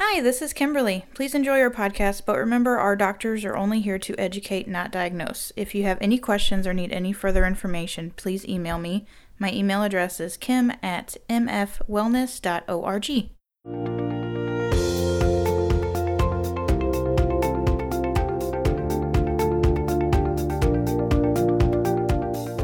[0.00, 1.06] Hi, this is Kimberly.
[1.12, 5.50] Please enjoy our podcast, but remember our doctors are only here to educate, not diagnose.
[5.56, 9.06] If you have any questions or need any further information, please email me.
[9.40, 13.10] My email address is kim at mfwellness.org.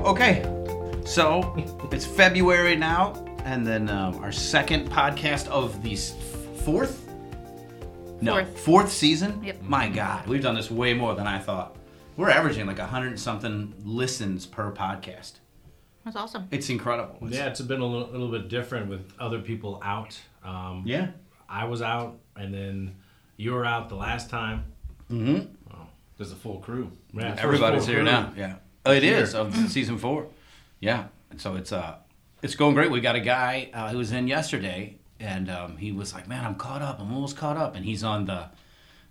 [0.07, 1.53] Okay, so
[1.91, 5.97] it's February now, and then um, our second podcast of the
[6.65, 7.04] fourth?
[8.25, 8.59] No, Fourth.
[8.61, 9.43] fourth season?
[9.45, 9.63] Yep.
[9.63, 11.77] My God, we've done this way more than I thought.
[12.17, 15.33] We're averaging like a hundred and something listens per podcast.
[16.05, 16.49] That's awesome.
[16.51, 17.17] It's incredible.
[17.27, 20.19] It's- Yeah, it's been a little, little bit different with other people out.
[20.45, 21.09] Um, Yeah.
[21.49, 22.97] I was out, and then
[23.37, 24.65] you were out the last time.
[25.11, 25.47] Mm-hmm.
[25.73, 26.91] Oh, there's a full crew.
[27.13, 28.11] Yeah, Everybody's full here crew.
[28.13, 28.33] now.
[28.37, 28.57] Yeah.
[28.87, 29.19] Oh, it Here.
[29.19, 30.27] is of season four.
[30.81, 31.05] Yeah.
[31.31, 31.97] And so it's uh
[32.43, 32.91] it's going great.
[32.91, 36.45] We got a guy uh, who was in yesterday and um, he was like, Man,
[36.45, 37.01] I'm caught up.
[37.01, 37.75] I'm almost caught up.
[37.77, 38.47] And he's on the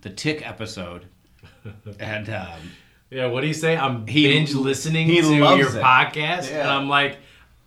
[0.02, 1.06] the tick episode.
[2.00, 2.60] and um,
[3.10, 3.76] Yeah, what do you say?
[3.76, 5.82] I'm He- binge listening to your it.
[5.82, 6.60] podcast, Yeah.
[6.62, 7.18] and I'm like,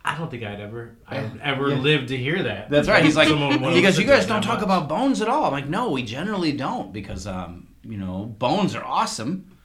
[0.06, 1.76] I don't think I'd ever, I'd ever Yeah.
[1.80, 2.70] live to hear that.
[2.70, 3.04] That's right.
[3.04, 5.46] He's like, Someone would he goes, you guys don't talk much." about bones at all.
[5.46, 9.58] I'm like, no, we generally don't because, um, you know, bones are awesome,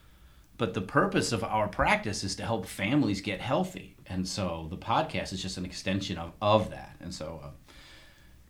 [0.59, 4.77] but the purpose of our practice is to help families get healthy, and so the
[4.77, 6.97] podcast is just an extension of of that.
[7.00, 7.48] And so, uh,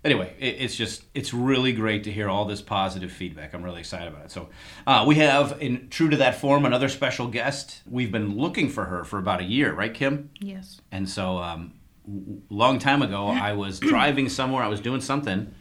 [0.05, 3.55] anyway, it, it's just it's really great to hear all this positive feedback.
[3.55, 4.31] I'm really excited about it.
[4.31, 4.49] So,
[4.87, 7.83] uh, we have, in true to that form, another special guest.
[7.91, 10.31] We've been looking for her for about a year, right, Kim?
[10.41, 10.81] Yes.
[10.91, 11.75] And so, um,
[12.07, 14.63] w- long time ago, I was driving somewhere.
[14.63, 15.55] I was doing something.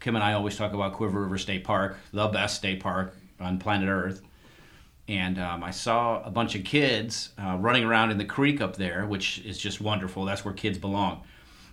[0.00, 3.58] Kim and I always talk about Cuivre River State Park, the best state park on
[3.58, 4.22] planet Earth.
[5.08, 8.76] And um, I saw a bunch of kids uh, running around in the creek up
[8.76, 10.24] there, which is just wonderful.
[10.24, 11.22] That's where kids belong.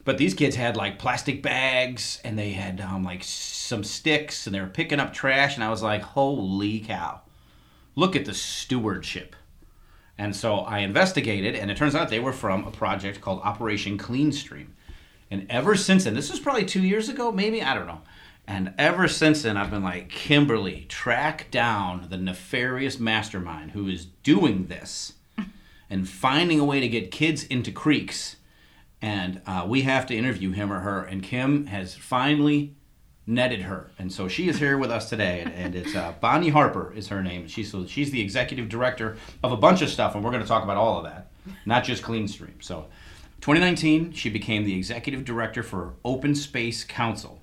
[0.06, 4.56] But these kids had like plastic bags and they had um, like some sticks and
[4.56, 5.56] they were picking up trash.
[5.56, 7.22] And I was like, holy cow.
[7.96, 9.36] Look at the stewardship.
[10.18, 13.98] And so I investigated, and it turns out they were from a project called Operation
[13.98, 14.74] Clean Stream.
[15.30, 18.02] And ever since then, this was probably two years ago, maybe, I don't know.
[18.48, 24.06] And ever since then, I've been like, Kimberly, track down the nefarious mastermind who is
[24.24, 25.14] doing this
[25.90, 28.38] and finding a way to get kids into creeks.
[29.06, 31.04] And uh, we have to interview him or her.
[31.04, 32.74] And Kim has finally
[33.28, 35.42] netted her, and so she is here with us today.
[35.42, 37.48] And, and it's uh, Bonnie Harper is her name.
[37.48, 40.64] She's she's the executive director of a bunch of stuff, and we're going to talk
[40.64, 41.32] about all of that,
[41.68, 42.56] not just Clean Stream.
[42.62, 42.88] So,
[43.42, 47.40] 2019, she became the executive director for Open Space Council,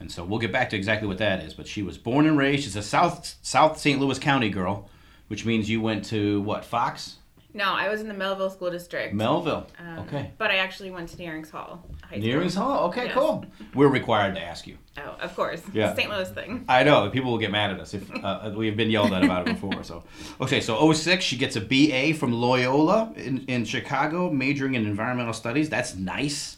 [0.00, 1.54] and so we'll get back to exactly what that is.
[1.54, 2.64] But she was born and raised.
[2.64, 3.98] She's a South South St.
[3.98, 4.90] Louis County girl,
[5.28, 7.16] which means you went to what Fox,
[7.52, 9.14] No, I was in the Mehlville School District.
[9.14, 9.66] Mehlville.
[9.78, 10.30] Um, okay.
[10.38, 11.84] But I actually went to Nerinx Hall
[12.18, 12.88] Nerinx Hall.
[12.88, 13.14] Okay, Yes.
[13.14, 13.44] cool.
[13.74, 14.76] We're required to ask you.
[14.98, 15.62] Oh, of course.
[15.72, 15.94] Yeah.
[15.94, 16.10] St.
[16.10, 16.64] Louis thing.
[16.68, 19.48] I know people will get mad at us if uh, we've been yelled at about
[19.48, 19.82] it before.
[19.84, 20.04] So,
[20.40, 25.32] okay, so 06, she gets a BA from Loyola in, in Chicago, majoring in environmental
[25.32, 25.68] studies.
[25.70, 26.56] That's nice.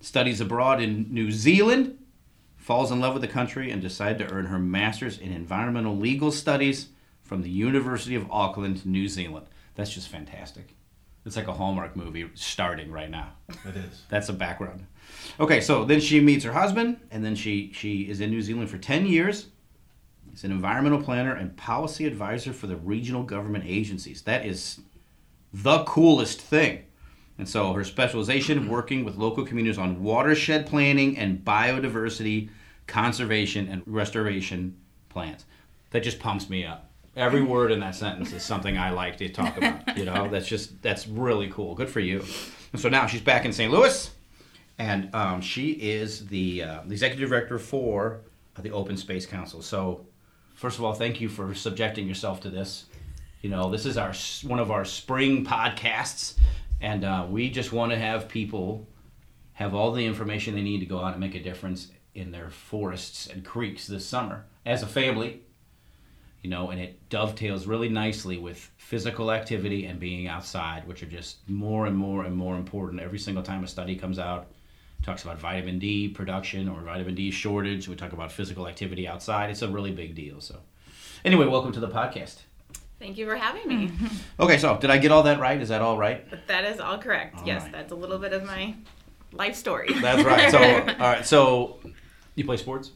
[0.00, 1.98] Studies abroad in New Zealand,
[2.56, 6.30] falls in love with the country, and decided to earn her master's in environmental legal
[6.30, 6.88] studies
[7.22, 9.46] from the University of Auckland, New Zealand.
[9.76, 10.74] That's just fantastic.
[11.24, 13.32] It's like a Hallmark movie starting right now.
[13.64, 14.02] It is.
[14.08, 14.86] That's a background.
[15.40, 18.70] Okay, so then she meets her husband, and then she she is in New Zealand
[18.70, 19.46] for ten years.
[20.30, 24.22] She's an environmental planner and policy advisor for the regional government agencies.
[24.22, 24.80] That is
[25.52, 26.84] the coolest thing.
[27.38, 32.50] And so her specialization working with local communities on watershed planning and biodiversity
[32.86, 34.76] conservation and restoration
[35.08, 35.44] plans.
[35.90, 36.85] That just pumps me up.
[37.16, 39.96] Every word in that sentence is something I like to talk about.
[39.96, 41.74] You know, that's just that's really cool.
[41.74, 42.22] Good for you.
[42.72, 43.72] And so now she's back in St.
[43.72, 44.10] Louis,
[44.78, 48.20] and um, she is the, uh, the executive director for
[48.60, 49.62] the Open Space Council.
[49.62, 50.06] So,
[50.54, 52.86] first of all, thank you for subjecting yourself to this.
[53.40, 54.12] You know, this is our
[54.48, 56.34] one of our spring podcasts,
[56.80, 58.86] and uh, we just want to have people
[59.54, 62.50] have all the information they need to go out and make a difference in their
[62.50, 65.40] forests and creeks this summer as a family.
[66.42, 71.06] You know, and it dovetails really nicely with physical activity and being outside, which are
[71.06, 74.46] just more and more and more important every single time a study comes out.
[75.02, 77.88] Talks about vitamin D production or vitamin D shortage.
[77.88, 79.50] We talk about physical activity outside.
[79.50, 80.40] It's a really big deal.
[80.40, 80.58] So,
[81.24, 82.36] anyway, welcome to the podcast.
[82.98, 83.90] Thank you for having me.
[84.40, 85.60] Okay, so did I get all that right?
[85.60, 86.24] Is that all right?
[86.46, 87.38] That is all correct.
[87.38, 87.72] All yes, right.
[87.72, 88.74] that's a little bit of my
[89.32, 89.92] life story.
[90.00, 90.50] That's right.
[90.50, 90.58] So,
[91.02, 91.26] all right.
[91.26, 91.78] So,
[92.36, 92.92] you play sports?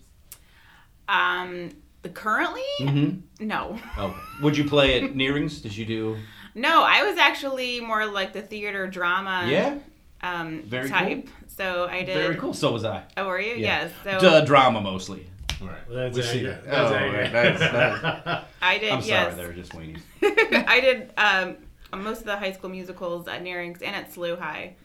[1.08, 1.70] um,
[2.02, 3.46] the currently, Mm-hmm.
[3.46, 4.16] no, Okay.
[4.42, 5.62] Would you play at Nerinx?
[5.62, 6.16] Did you do?
[6.54, 6.82] no.
[6.82, 9.46] I was actually more like the theater drama.
[9.48, 9.78] Yeah.
[10.22, 11.28] Um, Very type.
[11.48, 12.14] So I did.
[12.14, 12.54] Very cool.
[12.54, 13.04] So was I.
[13.16, 13.54] Oh, were you?
[13.54, 13.82] Yeah.
[13.88, 13.92] Yes.
[14.04, 15.26] So Duh, drama mostly.
[15.60, 15.76] Right.
[15.90, 16.24] That's we it.
[16.26, 16.64] see that.
[16.64, 17.32] That's Oh, right.
[17.32, 18.92] That's- that's- I did.
[18.92, 20.00] I'm sorry, they were just weenies.
[20.68, 21.56] I did um,
[22.02, 24.76] most of the high school musicals at Nerinx and at SLU High.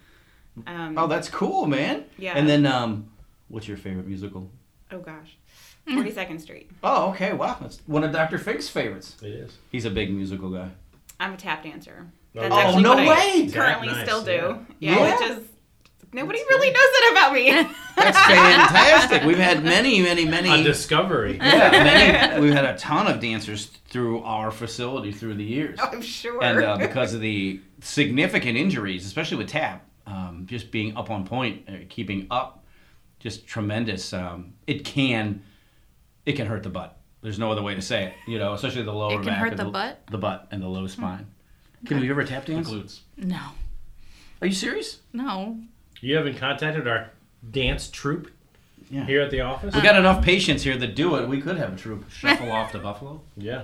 [0.67, 2.06] Um, Oh, that's cool, man.
[2.17, 2.33] Yeah.
[2.38, 3.09] And then, um,
[3.50, 4.50] what's your favorite musical?
[4.91, 5.38] oh gosh,
[5.94, 6.70] Forty Second Street.
[6.84, 7.34] Oh, okay.
[7.34, 8.38] Wow, that's one of Dr.
[8.38, 9.16] Fink's favorites.
[9.22, 9.58] It is.
[9.72, 10.70] He's a big musical guy.
[11.20, 12.08] I'm a tap dancer.
[12.36, 13.08] Oh, That's Oh, actually no what I
[13.42, 13.50] way!
[13.52, 14.32] currently Nice, still do.
[14.32, 14.58] yeah.
[14.80, 15.12] Yeah, Yeah.
[15.20, 15.44] which is
[16.12, 17.52] nobody really knows that about me.
[17.96, 19.24] That's fantastic.
[19.24, 20.50] We've had many, many, many.
[20.50, 21.38] A discovery.
[21.42, 25.80] yeah, many, we've had a ton of dancers through our facility through the years.
[25.82, 26.44] I'm sure.
[26.44, 31.26] and uh, because of the significant injuries, especially with tap, um, just being up on
[31.26, 32.66] point, uh, keeping up,
[33.20, 34.12] just tremendous.
[34.12, 35.42] Um, it can,
[36.25, 36.98] it can hurt the butt.
[37.22, 38.13] There's no other way to say it.
[38.27, 39.38] You know, especially the lower It can back.
[39.39, 40.00] hurt and the butt?
[40.12, 41.27] The butt and the low spine.
[41.86, 43.00] Kim, have you ever tap The glutes.
[43.18, 43.39] No.
[44.42, 45.00] Are you serious?
[45.13, 45.60] No.
[46.01, 47.12] You haven't contacted our
[47.51, 48.30] dance troupe
[48.89, 49.06] Yeah.
[49.06, 49.74] here at the office?
[49.74, 51.27] We got enough patients here that do it.
[51.27, 53.22] We could have a troupe Shuffle off to Buffalo.
[53.38, 53.63] Yeah.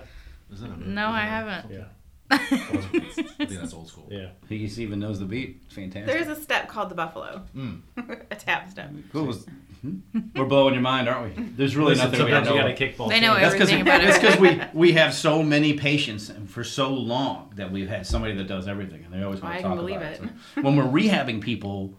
[0.51, 1.71] Is that a No, I haven't.
[1.71, 1.83] Yeah.
[2.31, 4.07] I think that's old school.
[4.09, 4.29] Yeah.
[4.47, 5.61] He even knows the beat.
[5.65, 6.05] It's fantastic.
[6.07, 7.81] There's a step called the buffalo, Mm.
[8.31, 8.91] a tap step.
[9.11, 9.35] Cool.
[9.81, 9.99] Hmm?
[10.35, 11.43] We're blowing your mind, aren't we?
[11.43, 12.53] There's really Listen, nothing we don't know.
[12.55, 13.09] you got to kickball.
[13.09, 13.33] They know.
[13.33, 16.93] That's because everything about that's because we we have so many patients and for so
[16.93, 19.71] long that we've had somebody that does everything, and they always want I to can
[19.71, 20.23] talk believe about it.
[20.23, 20.29] it.
[20.55, 21.97] So when we're rehabbing people,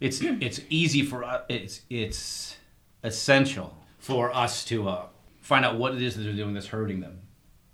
[0.00, 1.42] it's it's easy for us.
[1.48, 2.56] It's it's
[3.02, 5.06] essential for us to uh,
[5.40, 7.20] find out what it is that they're doing that's hurting them.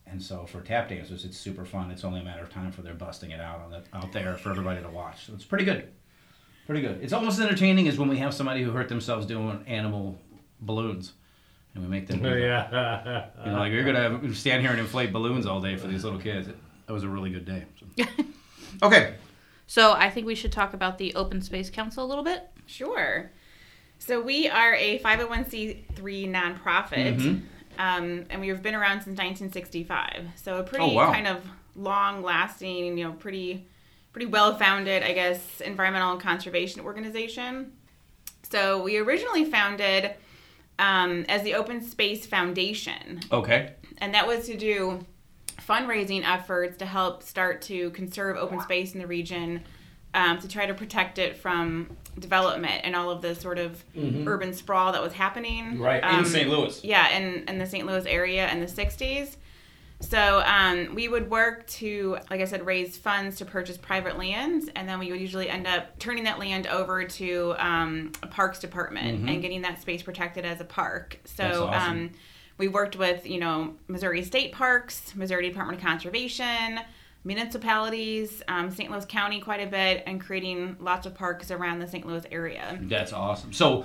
[0.06, 1.90] And so for tap dancers, it's super fun.
[1.90, 4.36] It's only a matter of time for they're busting it out on the, out there
[4.36, 5.26] for everybody to watch.
[5.26, 5.88] So it's pretty good,
[6.68, 7.00] pretty good.
[7.02, 10.18] It's almost as entertaining as when we have somebody who hurt themselves doing animal
[10.60, 11.14] balloons,
[11.74, 12.24] and we make them.
[12.24, 13.26] Oh, yeah.
[13.44, 16.18] you know, like you're gonna stand here and inflate balloons all day for these little
[16.20, 16.46] kids.
[16.46, 16.56] It,
[16.86, 17.64] that was a really good day.
[17.96, 18.04] so.
[18.82, 19.14] okay.
[19.66, 22.48] So I think we should talk about the Open Space Council a little bit.
[22.66, 23.30] Sure.
[23.98, 27.42] So we are a 501c3 nonprofit, Mhm.
[27.78, 30.26] um, and we've been around since 1965.
[30.36, 31.12] So a pretty Oh, wow.
[31.12, 31.42] kind of
[31.74, 33.66] long-lasting, you know, pretty
[34.18, 37.70] pretty well-founded, I guess, environmental and conservation organization.
[38.50, 40.10] So we originally founded
[40.80, 43.74] um, as the Open Space Foundation, Okay.
[43.98, 45.06] and that was to do
[45.60, 49.62] fundraising efforts to help start to conserve open space in the region
[50.14, 51.88] um, to try to protect it from
[52.18, 53.84] development and all of the sort of
[54.26, 56.48] urban sprawl that was happening Right um, in St.
[56.48, 56.82] Louis.
[56.82, 59.36] yeah in, in the st louis area in the 60s
[60.00, 64.68] so um, we would work to like i said raise funds to purchase private lands
[64.76, 68.58] and then we would usually end up turning that land over to um, a parks
[68.60, 71.62] department and getting that space protected as a park so Mm-hmm.
[71.74, 71.92] Awesome.
[71.92, 72.10] um,
[72.58, 76.78] we worked with you know missouri state parks missouri department of conservation
[77.24, 81.86] municipalities um, st louis county quite a bit and creating lots of parks around the
[81.86, 83.52] st louis area That's awesome.
[83.52, 83.84] So,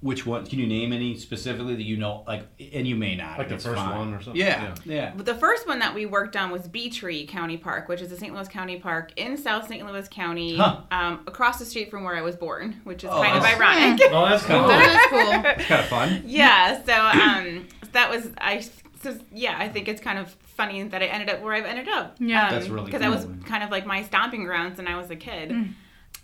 [0.00, 0.46] which one?
[0.46, 2.24] Can you name any specifically that you know?
[2.26, 3.38] Like, and you may not.
[3.38, 3.98] Like the first fine.
[3.98, 4.40] one or something?
[4.40, 4.74] Yeah.
[4.84, 5.12] Yeah.
[5.14, 8.10] But the first one that we worked on was Bee Tree County Park, which is
[8.10, 8.34] a St.
[8.34, 9.84] Louis County park in South St.
[9.86, 10.80] Louis County, Huh.
[10.90, 14.00] um, across the street from where I was born, which is Oh, kind of ironic.
[14.10, 14.66] Oh, that's cool.
[14.68, 15.50] That is cool.
[15.60, 16.22] It's kind of fun.
[16.24, 18.64] yeah, so um, that was I.
[19.02, 21.88] So yeah, I think it's kind of funny that I ended up where I've ended
[21.88, 22.16] up.
[22.18, 22.48] Yeah.
[22.48, 25.10] um, That's really because that was kind of like my stomping grounds when I was
[25.10, 25.54] a kid.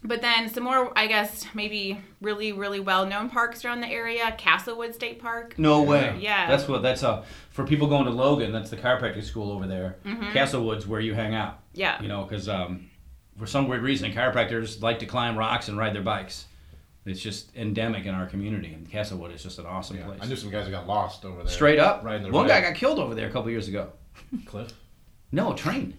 [0.06, 4.34] But then some more, I guess, maybe really, really well-known parks around the area.
[4.38, 5.58] Castlewood State Park.
[5.58, 6.16] No way.
[6.20, 6.48] Yeah.
[6.48, 6.82] That's what.
[6.82, 8.52] That's uh for people going to Logan.
[8.52, 9.96] That's the chiropractic school over there.
[10.32, 11.54] Castlewood's where you hang out.
[11.54, 11.80] Mm-hmm.
[11.80, 12.02] Yeah.
[12.02, 12.88] You know, because um,
[13.38, 16.46] for some weird reason, chiropractors like to climb rocks and ride their bikes.
[17.04, 20.18] It's just endemic in our community, and Castlewood is just an awesome Yeah, place.
[20.22, 21.52] I knew some guys who got lost over there.
[21.52, 23.90] Straight up, Riding their one guy got killed over there a couple years ago.
[24.44, 24.72] Cliff.
[25.30, 25.96] No, train.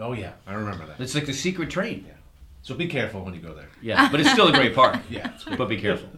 [0.00, 0.98] Oh yeah, I remember that.
[1.00, 2.06] It's like the secret train.
[2.62, 3.68] So be careful when you go there.
[3.80, 4.96] Yeah, but it's still a great park.
[5.10, 5.58] Yeah, it's great.
[5.58, 6.08] But be careful.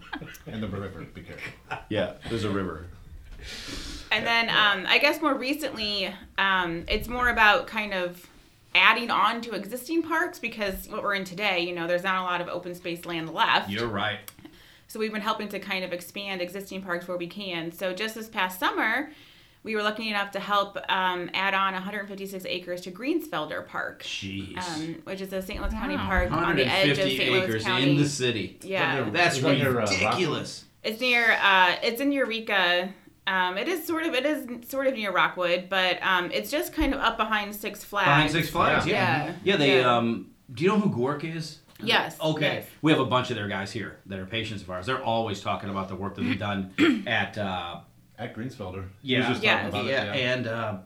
[0.46, 1.52] And the river, be careful.
[1.88, 2.87] Yeah, there's a river.
[4.11, 8.28] And then um, I guess more recently, um, it's more about kind of
[8.75, 12.25] adding on to existing parks because what we're in today, you know, there's not a
[12.25, 13.70] lot of open space land left.
[13.70, 14.18] You're right.
[14.88, 17.72] So we've been helping to kind of expand existing parks where we can.
[17.72, 19.11] So just this past summer,
[19.64, 24.59] we were lucky enough to help um, add on 156 acres to Greensfelder Park, Jeez.
[24.59, 25.61] um, which is a St.
[25.61, 26.07] Louis County Wow.
[26.07, 27.31] park on the edge of St.
[27.31, 27.90] Louis acres County.
[27.90, 28.59] in the city.
[28.62, 30.64] yeah, That's Is that near, ridiculous.
[30.83, 31.33] It's near.
[31.40, 32.92] Uh, it's in Eureka.
[33.28, 34.14] Um, it is sort of.
[34.14, 37.85] It is sort of near Rockwood, but um, it's just kind of up behind Six
[37.85, 38.07] Flags.
[38.07, 39.26] Behind Six Flags, yeah.
[39.26, 39.35] Yeah.
[39.45, 39.97] Yeah, they, Yeah.
[39.97, 41.61] um, do you know who GORC is?
[41.81, 42.16] Yes.
[42.21, 42.54] Okay.
[42.57, 42.66] yes.
[42.83, 44.87] We have a bunch of their guys here that are patients of ours.
[44.87, 47.81] They're always talking about the work that they've done at, uh,
[48.22, 48.84] At Greensfelder.
[49.02, 49.16] Yeah.
[49.16, 50.18] He was just Yeah, talking about yeah, it.
[50.20, 50.34] Yeah.
[50.34, 50.76] and uh,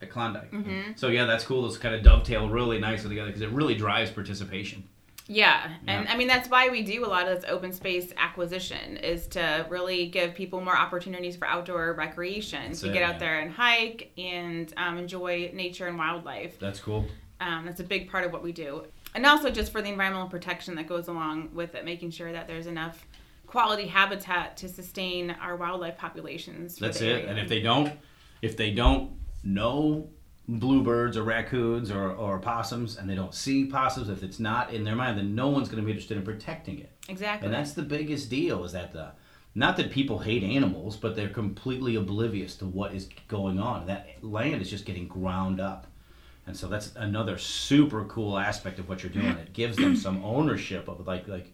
[0.00, 0.50] at Klondike.
[0.52, 0.92] Mm-hmm.
[0.96, 1.62] So yeah, that's cool.
[1.62, 4.84] Those kind of dovetail really nicely together because it really drives participation.
[5.28, 6.12] Yeah, and Yeah.
[6.12, 9.64] I mean that's why we do a lot of this open space acquisition is to
[9.70, 13.18] really give people more opportunities for outdoor recreation That's to it, get out yeah.
[13.18, 16.58] there and hike and um, enjoy nature and wildlife.
[16.58, 17.06] That's cool.
[17.40, 18.84] Um, that's a big part of what we do,
[19.14, 22.46] and also just for the environmental protection that goes along with it, making sure that
[22.46, 23.04] there's enough
[23.52, 26.76] quality habitat to sustain our wildlife populations.
[26.76, 27.06] That's it.
[27.06, 27.28] area.
[27.28, 27.92] And if they don't,
[28.40, 29.10] if they don't
[29.44, 30.08] know
[30.48, 34.84] bluebirds or raccoons or, or possums, and they don't see possums, if it's not in
[34.84, 36.92] their mind, then no one's going to be interested in protecting it.
[37.10, 39.12] exactly, And that's the biggest deal is that the
[39.54, 43.86] not that people hate animals, but they're completely oblivious to what is going on.
[43.86, 45.86] That land is just getting ground up.
[46.46, 49.36] And so that's another super cool aspect of what you're doing.
[49.36, 51.52] It gives them some ownership of like like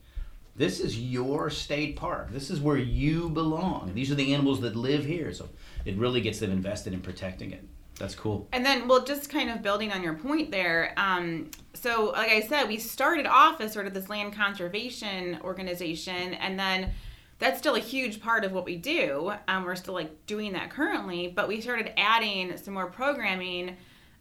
[0.58, 2.30] this is your state park.
[2.32, 3.92] This is where you belong.
[3.94, 5.32] These are the animals that live here.
[5.32, 5.48] So
[5.84, 7.64] it really gets them invested in protecting it.
[7.98, 8.48] That's cool.
[8.52, 10.92] And then, well, just kind of building on your point there.
[10.96, 16.34] Um, so, like I said, we started off as sort of this land conservation organization,
[16.34, 16.92] and then
[17.40, 19.32] that's still a huge part of what we do.
[19.48, 23.76] Um, we're still like doing that currently, but we started adding some more programming,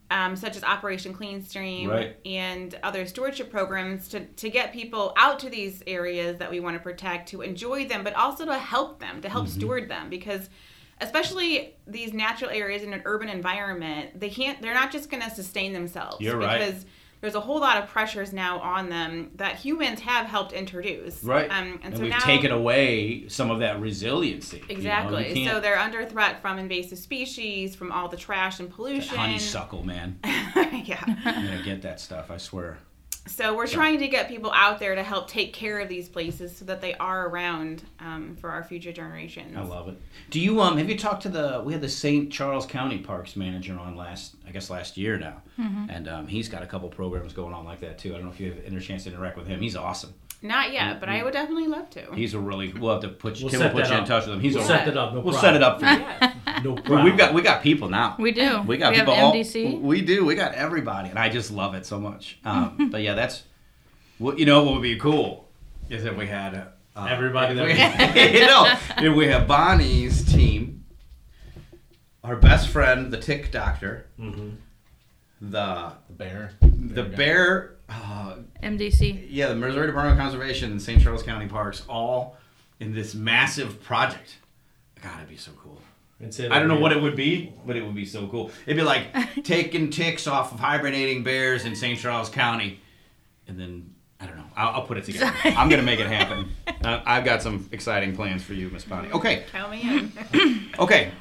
[0.10, 2.16] um, such as Operation Clean Stream Right.
[2.26, 6.76] and other stewardship programs to, to get people out to these areas that we want
[6.78, 9.60] to protect, to enjoy them, but also to help them, to help Mm-hmm.
[9.60, 10.50] steward them, because
[11.02, 15.30] especially these natural areas in an urban environment they can't they're not just going to
[15.30, 16.60] sustain themselves You're right.
[17.22, 21.50] There's a whole lot of pressures now on them that humans have helped introduce Right.
[21.50, 24.58] um, and, and so we've now taken away some of that resiliency.
[24.58, 24.70] you know?
[24.70, 29.18] You exactly so they're under threat from invasive species from all the trash and pollution
[29.18, 30.20] honeysuckle, man.
[30.24, 32.30] yeah I'm gonna get that stuff.
[32.32, 32.78] I swear.
[33.28, 36.56] So we're trying to get people out there to help take care of these places
[36.56, 39.98] so that they are around um, for our future generations I love it.
[40.30, 42.32] Do you um have you talked to the we had the St.
[42.32, 46.64] Charles County Parks manager on last I guess last year now, and um, he's got
[46.64, 48.12] a couple programs going on like that too.
[48.14, 49.60] I don't know if you have any chance to interact with him.
[49.62, 50.14] He's awesome.
[50.44, 53.38] not yet but i would definitely love to He's a really we'll have to put
[53.40, 54.08] you We'll Kim will set put that you in up.
[54.08, 54.42] touch with him.
[54.42, 55.14] He's We'll a, set that up.
[55.14, 55.42] No we'll problem.
[55.42, 56.37] set it up for you.
[56.58, 56.64] Yeah.
[56.64, 57.04] No problem.
[57.04, 58.16] we've got we got people now.
[58.20, 58.62] We do.
[58.62, 59.14] We got we people.
[59.16, 59.82] have all- MDC.
[59.82, 60.26] we do.
[60.26, 62.40] We got everybody, and I just love it so much.
[62.46, 63.44] Um, but yeah, that's
[64.18, 64.64] what you know.
[64.64, 65.48] What would be cool
[65.90, 68.74] is if we had uh, Everybody that we, you know,
[69.10, 70.84] if we have Bonnie's team,
[72.24, 74.50] our best friend, the Tick Doctor, hmm
[75.40, 76.52] the The bear.
[76.62, 77.74] the bear.
[77.90, 79.28] Uh, MDC.
[79.30, 81.02] yeah, the Missouri Department of Conservation and St.
[81.02, 82.36] Charles County Parks, all
[82.82, 84.38] in this massive project.
[85.02, 85.80] God, it'd be so cool.
[86.20, 88.52] I don't know what it would be, but it would be so cool.
[88.66, 89.08] It'd be like
[89.44, 92.00] taking ticks off of hibernating bears in St.
[92.00, 92.80] Charles County,
[93.48, 94.46] and then I don't know.
[94.56, 95.32] I'll, I'll put it together.
[95.44, 96.50] I'm gonna make it happen.
[96.84, 99.12] Uh, I've got some exciting plans for you, Miss Bonnie.
[99.12, 99.82] Okay, Tell me
[100.34, 100.72] in.
[100.80, 101.12] okay.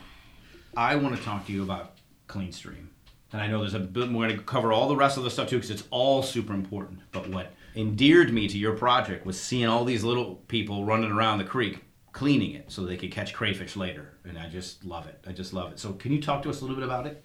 [0.76, 1.92] I want to talk to you about
[2.26, 2.90] Clean Stream,
[3.32, 4.10] and I know there's a bit.
[4.10, 7.00] We're gonna cover all the rest of the stuff too, because it's all super important.
[7.12, 11.36] But what endeared me to your project was seeing all these little people running around
[11.38, 11.80] the creek
[12.16, 15.52] cleaning it so they could catch crayfish later and i just love it i just
[15.52, 17.23] love it so can you talk to us a little bit about it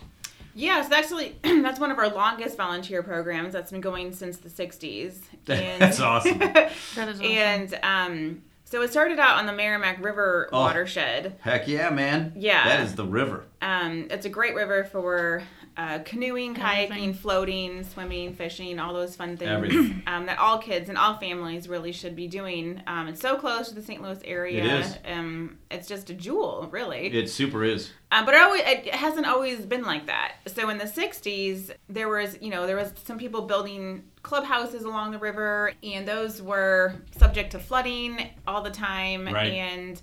[0.53, 4.49] Yeah, so actually, that's one of our longest volunteer programs that's been going since the
[4.49, 5.13] 60s.
[5.47, 6.39] And, That's awesome.
[6.39, 6.73] That
[7.07, 7.25] is awesome.
[7.25, 10.59] and um, so it started out on the Meramec River Oh.
[10.59, 11.37] watershed.
[11.39, 12.65] heck yeah man Yeah.
[12.67, 15.41] that is the river Um, it's a great river for
[15.77, 17.13] uh, canoeing, Everything.
[17.13, 19.73] kayaking, floating, swimming, fishing, all those fun things
[20.07, 22.81] um, that all kids and all families really should be doing.
[22.87, 24.01] Um, it's so close to the St.
[24.01, 24.63] Louis area.
[24.63, 24.97] It is.
[25.05, 27.07] Um, it's just a jewel, really.
[27.07, 30.35] it super is Um, but it, always, it hasn't always been like that.
[30.47, 35.11] So in the 60s, there was, you know, there was some people building clubhouses along
[35.11, 39.25] the river, and those were subject to flooding all the time.
[39.27, 39.53] Right.
[39.53, 40.01] And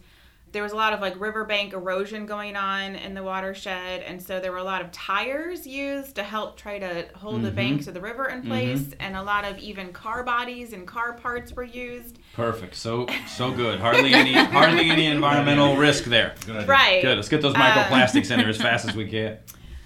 [0.52, 4.40] there was a lot of like riverbank erosion going on in the watershed, and so
[4.40, 7.54] there were a lot of tires used to help try to hold the Mhm.
[7.56, 11.12] banks of the river in place, and a lot of even car bodies and car
[11.12, 12.18] parts were used.
[12.34, 16.68] perfect so so good hardly any hardly any environmental risk there Good.
[16.68, 17.02] Right.
[17.02, 19.38] good let's get those Uh, microplastics in there as fast as we can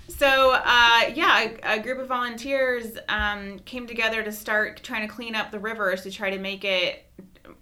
[0.08, 5.12] So, uh, yeah, a, a group of volunteers um, came together to start trying to
[5.12, 7.04] clean up the rivers to try to make it,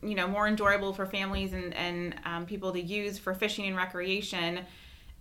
[0.02, 3.76] you know, more enjoyable for families and, and um, people to use for fishing and
[3.76, 4.60] recreation.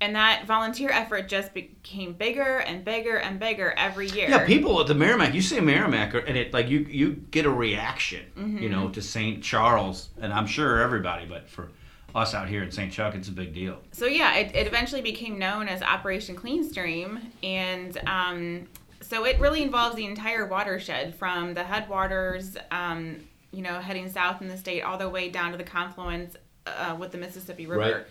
[0.01, 4.29] And that volunteer effort just became bigger and bigger and bigger every year.
[4.29, 7.49] Yeah, people at the Meramec, you say Meramec, and it like you you get a
[7.49, 8.59] reaction, Mm-hmm.
[8.59, 9.43] you know, to St.
[9.43, 11.69] Charles, and I'm sure everybody, but for
[12.15, 12.91] us out here in St.
[12.93, 13.77] Chuck, it's a big deal.
[13.91, 18.67] So yeah, it, it eventually became known as Operation Clean Stream, and um,
[19.01, 23.17] so it really involves the entire watershed from the headwaters, um,
[23.51, 26.35] you know, heading south in the state all the way down to the confluence
[26.67, 27.79] uh, with the Mississippi River.
[27.97, 28.05] Right.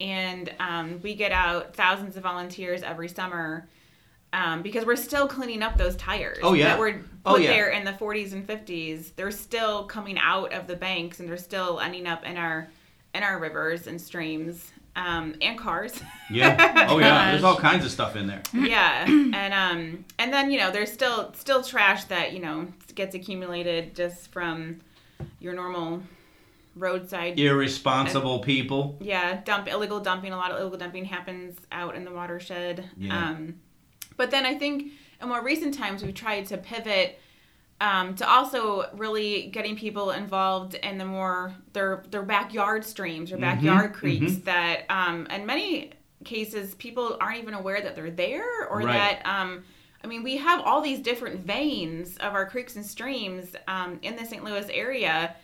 [0.00, 3.66] And um, we get out thousands of volunteers every summer
[4.32, 6.38] um, because we're still cleaning up those tires.
[6.42, 6.70] Oh, yeah.
[6.70, 7.50] that were put Oh, yeah.
[7.50, 9.12] there in the 40s and 50s.
[9.14, 12.68] They're still coming out of the banks and they're still ending up in our
[13.14, 16.00] in our rivers and streams um, and cars.
[16.30, 16.86] Yeah.
[16.88, 17.30] Oh yeah.
[17.32, 18.42] There's all kinds of stuff in there.
[18.52, 23.14] yeah, and um, and then you know there's still still trash that you know gets
[23.14, 24.80] accumulated just from
[25.40, 26.02] your normal
[26.76, 28.96] roadside Irresponsible people.
[29.00, 30.32] yeah, dump illegal dumping.
[30.32, 32.88] A lot of illegal dumping happens out in the watershed.
[32.96, 33.30] Yeah.
[33.30, 33.56] Um,
[34.16, 37.18] but then I think in more recent times we've tried to pivot
[37.80, 43.36] um, to also really getting people involved in the more their their backyard streams or
[43.36, 45.90] backyard creeks that um, in many
[46.24, 49.20] cases people aren't even aware that they're there or Right.
[49.22, 49.64] that um,
[50.02, 54.16] I mean we have all these different veins of our creeks and streams um, in
[54.16, 54.42] the St.
[54.44, 55.34] Louis area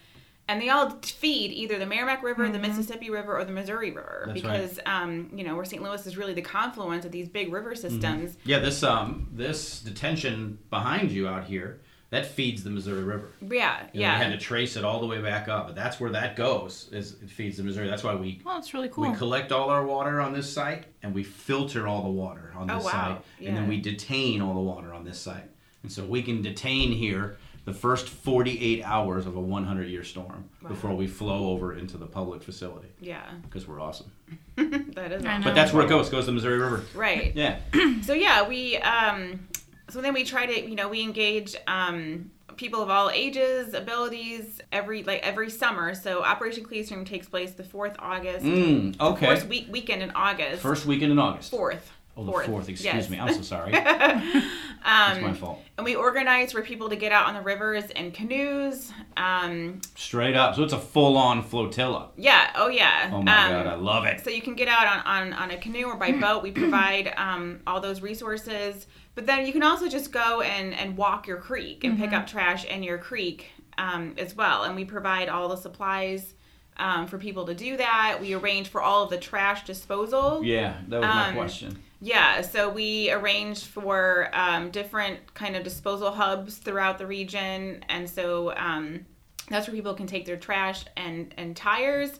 [0.48, 4.24] and they all feed either the Meramec River, the Mississippi River, or the Missouri River
[4.26, 5.80] That's because um, you know where St.
[5.82, 8.36] Louis is really the confluence of these big river systems.
[8.44, 8.58] Yeah.
[8.60, 13.28] This um this detention behind you out here that feeds the Missouri River.
[13.40, 15.98] Yeah, And We yeah, had to trace it all the way back up, but that's
[16.00, 16.88] where that goes.
[16.92, 17.88] Is it feeds the Missouri.
[17.88, 19.10] That's why we Well, it's really cool.
[19.10, 22.70] we collect all our water on this site and we filter all the water on
[22.70, 22.90] Oh, this wow.
[22.90, 25.48] site, and then we detain all the water on this site.
[25.82, 30.48] And so we can detain here the first 48 hours of a 100 year storm
[30.66, 33.22] before we flow over into the public facility yeah.
[33.42, 34.10] because we're awesome.
[34.56, 35.42] That is awesome.
[35.44, 36.10] But that's where it goes.
[36.10, 36.82] Goes to the Missouri River.
[36.94, 37.32] right.
[37.36, 37.60] Yeah.
[38.02, 39.46] So yeah, we um,
[39.90, 44.60] so then we try to you know we engage um, people of all ages, abilities
[44.72, 45.94] every like every summer.
[45.94, 49.26] So Operation Cleanstream takes place the fourth August, Mm, okay.
[49.26, 50.62] first week weekend in August.
[50.62, 51.50] First weekend in August.
[51.50, 51.92] fourth.
[52.16, 52.68] Oh, the fourth.
[52.68, 53.08] Excuse yes.
[53.08, 53.18] me.
[53.18, 53.72] I'm so sorry.
[54.82, 55.62] It's my fault.
[55.76, 58.92] And we organize for people to get out on the rivers in canoes.
[59.16, 60.54] Um, Straight up.
[60.56, 62.08] So it's a full on flotilla.
[62.16, 63.10] yeah, oh yeah.
[63.12, 64.22] Oh my um, god, I love it.
[64.22, 66.42] So you can get out on, on, on a canoe or by boat.
[66.42, 68.86] We provide um, all those resources.
[69.20, 72.26] But then you can also just go and, and walk your creek and pick up
[72.26, 74.62] trash in your creek um, as well.
[74.62, 76.32] And we provide all the supplies
[76.78, 78.16] um, for people to do that.
[78.18, 80.42] We arrange for all of the trash disposal.
[80.42, 81.78] Yeah, that was my Um, question.
[82.00, 88.08] Yeah, so we arranged for um, different kind of disposal hubs throughout the region, and
[88.08, 89.04] so um,
[89.50, 92.18] that's where people can take their trash and and tires.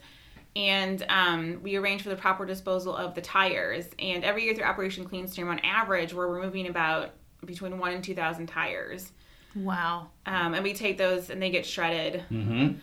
[0.56, 3.86] And um, we arrange for the proper disposal of the tires.
[3.98, 7.10] And every year through Operation Clean Stream, on average, we're removing about
[7.44, 9.12] between one and two thousand tires.
[9.54, 10.08] wow.
[10.26, 12.24] Um, and we take those and they get shredded.
[12.30, 12.74] Mm-hmm.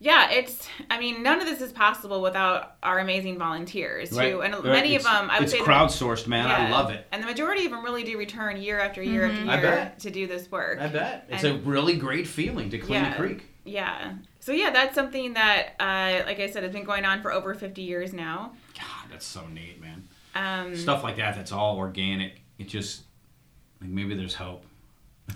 [0.00, 0.68] Yeah, it's.
[0.90, 5.04] I mean, none of this is possible without our amazing volunteers too, and many of
[5.04, 5.30] them.
[5.30, 6.50] I would it's say the- crowdsourced, man.
[6.50, 7.06] I love it.
[7.12, 10.26] And the majority of them really do return year after year after year to do
[10.26, 10.78] this work.
[10.80, 13.14] I bet it's And- a really great feeling to clean Yeah.
[13.14, 13.44] a creek.
[13.64, 14.14] Yeah.
[14.44, 17.54] So yeah, that's something that, uh, like I said, has been going on for over
[17.54, 18.52] 50 years now.
[18.74, 20.06] God, that's so neat, man.
[20.34, 21.34] Um, Stuff like that.
[21.34, 22.42] That's all organic.
[22.58, 23.04] It just
[23.80, 24.66] like maybe there's hope.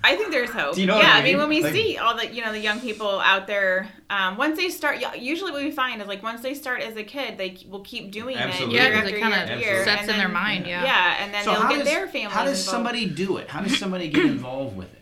[0.05, 0.75] I think there's hope.
[0.75, 1.38] Do you know yeah, what I I mean, mean?
[1.38, 4.59] when we Like- see all the you know the young people out there, um, once
[4.59, 7.57] they start, usually what we find is like once they start as a kid, they
[7.66, 8.77] will keep doing Absolutely.
[8.77, 10.85] it Yeah, year 'cause after it year kinda year, sets and in their mind, yeah.
[10.85, 12.29] Yeah, and then so they'll how get does, their family.
[12.35, 12.77] how does involved.
[12.77, 13.49] somebody do it?
[13.49, 14.97] How does somebody get involved with it?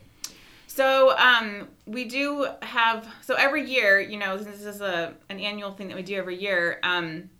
[0.76, 5.72] So um, we do have so every year, you know, this is a an annual
[5.72, 6.78] thing that we do every year.
[6.82, 7.30] Um,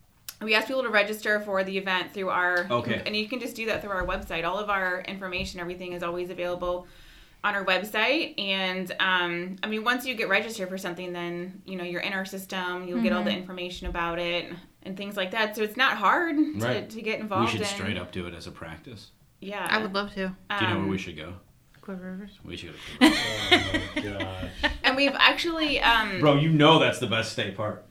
[0.41, 3.03] we ask people to register for the event through our Okay.
[3.07, 4.45] and you can just do that through our website.
[4.45, 6.87] All of our information, everything is always available
[7.45, 8.39] on our website.
[8.41, 12.15] And um, I mean, once you get registered for something, then you know you're in
[12.15, 12.89] our system.
[12.89, 14.51] You'll get all the information about it
[14.83, 15.57] and things like that.
[15.57, 16.89] So it's not hard Right.
[16.89, 17.47] to, to get involved.
[17.47, 17.67] We should in.
[17.67, 19.11] straight up do it as a practice.
[19.41, 20.15] Yeah, I would love to.
[20.15, 21.35] Do you know where Um, we should go?
[21.87, 22.39] Cuivre Rivers.
[22.45, 22.77] We should go.
[23.01, 23.09] Oh
[23.95, 24.51] my gosh.
[24.83, 27.85] And we've actually um, Bro, you know that's the best state park.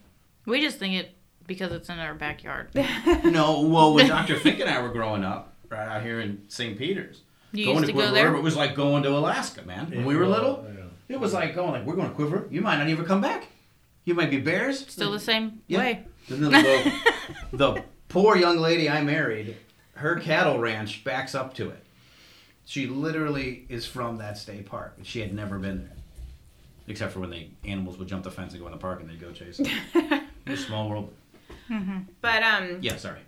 [0.46, 1.12] We just think it
[1.46, 2.70] because it's in our backyard.
[3.24, 4.38] No, well, when Dr.
[4.38, 6.78] Fink and I were growing up, right out here in St.
[6.78, 8.26] Peter's, You going used to go Quiver there.
[8.28, 9.90] River, it was like going to Alaska, man.
[9.92, 10.84] When we were little, Yeah.
[11.16, 12.52] it was like going like we're going to Cuivre.
[12.52, 13.48] You might not even come back.
[14.06, 14.88] You might be bears.
[14.88, 15.80] Still the same Yeah.
[15.80, 16.04] way.
[16.30, 16.94] The, the,
[17.58, 19.58] the poor young lady I married,
[19.96, 21.84] her cattle ranch backs up to it.
[22.66, 24.98] She literally is from that state park.
[25.04, 25.98] She had never been there,
[26.88, 29.10] except for when the animals would jump the fence and go in the park and
[29.10, 29.68] they'd go chase them.
[30.48, 31.14] it's a small world.
[32.22, 33.20] but um, Yeah, sorry.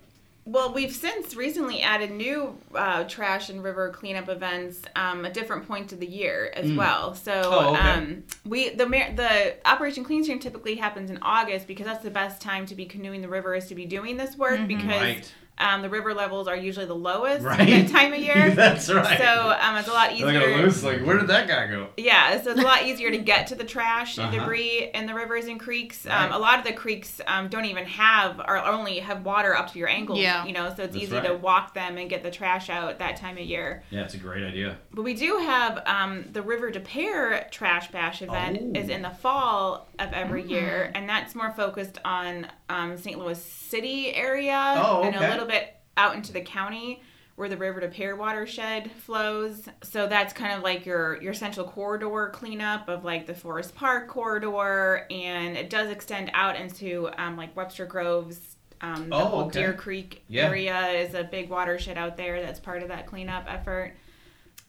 [0.44, 5.68] Well, we've since recently added new uh, trash and river cleanup events um, at different
[5.68, 7.14] points of the year as well.
[7.14, 7.44] So Mm.
[7.52, 7.90] Oh, okay.
[7.90, 12.40] um, we the the Operation Clean Stream typically happens in August because that's the best
[12.40, 14.88] time to be canoeing the rivers to be doing this work because Mm-hmm.
[15.02, 15.32] Right.
[15.58, 17.86] Um, the river levels are usually the lowest at Right.
[17.86, 18.50] that time of year.
[18.50, 19.18] That's right.
[19.18, 20.26] So um, it's a lot easier.
[20.26, 20.82] Look at loose.
[20.82, 21.88] Like, where did that guy go?
[21.96, 24.38] Yeah, so it's a lot easier to get to the trash and Uh-huh.
[24.44, 26.06] debris in the rivers and creeks.
[26.06, 26.24] Right.
[26.26, 29.72] Um, a lot of the creeks um, don't even have or only have water up
[29.72, 30.18] to your ankles.
[30.20, 30.44] Yeah.
[30.46, 33.16] You know, so it's That's easy to walk them and get the trash out that
[33.16, 33.82] time of year.
[33.90, 34.78] Yeah, it's a great idea.
[34.94, 38.78] But we do have um, the River des Peres Trash Bash event Oh.
[38.78, 43.18] is in the fall of every year, and that's more focused on um, St.
[43.18, 47.02] Louis City area Oh, and a little bit out into the county
[47.36, 49.68] where the River des Peres watershed flows.
[49.82, 54.08] So that's kind of like your your central corridor cleanup of like the Forest Park
[54.08, 58.56] corridor, and it does extend out into um, like Webster Groves.
[58.80, 59.60] Um, the Oh, whole okay.
[59.60, 60.46] Deer Creek Yeah.
[60.46, 63.94] area is a big watershed out there that's part of that cleanup effort.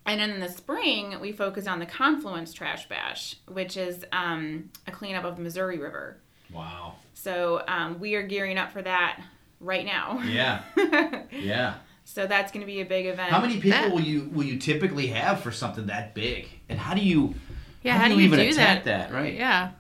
[0.10, 4.70] And then in the spring, we focus on the Confluence Trash Bash, which is um,
[4.88, 6.18] a cleanup of the Missouri River.
[6.52, 6.96] Wow.
[7.14, 9.22] So um, we are gearing up for that
[9.60, 10.20] right now.
[10.26, 10.64] Yeah.
[11.32, 11.76] Yeah.
[12.06, 13.30] so that's going to be a big event.
[13.30, 16.48] How many people That- will you will you typically have for something that big?
[16.70, 17.36] And how do you
[17.84, 19.10] Yeah, how, do you, even do attack that?
[19.10, 19.14] that?
[19.16, 19.36] Right.
[19.36, 19.72] Yeah.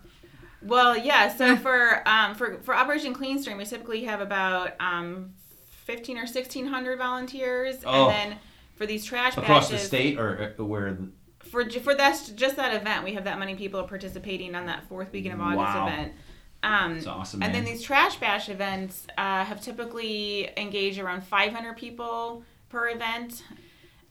[0.61, 1.35] Well, yeah.
[1.35, 5.33] So for um, for for Operation Clean Stream, we typically have about um,
[5.85, 8.09] fifteen or sixteen hundred volunteers, Oh.
[8.09, 8.37] and then
[8.79, 10.97] for these trash Across the state or uh, where?
[11.43, 15.11] for for that just that event, we have that many people participating on that fourth
[15.11, 15.87] weekend of August Wow.
[15.87, 16.13] event.
[16.63, 17.43] Um, It's awesome.
[17.43, 23.43] and then these trash bash events uh, have typically engaged around 500 people per event,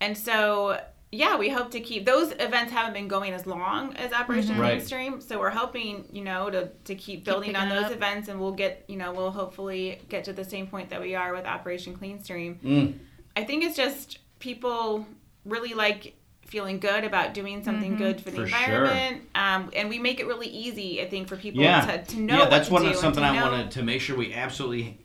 [0.01, 0.79] and so
[1.11, 4.77] yeah, we hope to keep those events haven't been going as long as Operation Right.
[4.77, 7.93] Mainstream, so we're hoping you know to to keep building on those up.
[7.93, 11.15] events, and we'll get you know we'll hopefully get to the same point that we
[11.15, 12.59] are with Operation Clean Stream.
[12.63, 12.99] Mm.
[13.37, 15.07] I think it's just people
[15.45, 16.15] really like
[16.47, 18.03] feeling good about doing something Mm-hmm.
[18.03, 18.59] good for the For sure.
[18.59, 21.03] environment, um, and we make it really easy.
[21.03, 21.85] I think for people yeah.
[21.85, 22.39] to, to know.
[22.39, 24.99] yeah, that's what one to do something I know- wanted to make sure we absolutely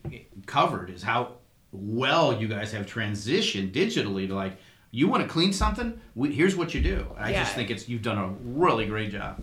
[0.46, 1.32] covered is how
[1.72, 4.56] well you guys have transitioned digitally to like
[4.90, 6.00] you want to clean something.
[6.14, 7.06] We, here's what you do.
[7.18, 7.42] I Yeah.
[7.42, 9.42] just think it's you've done a really great job.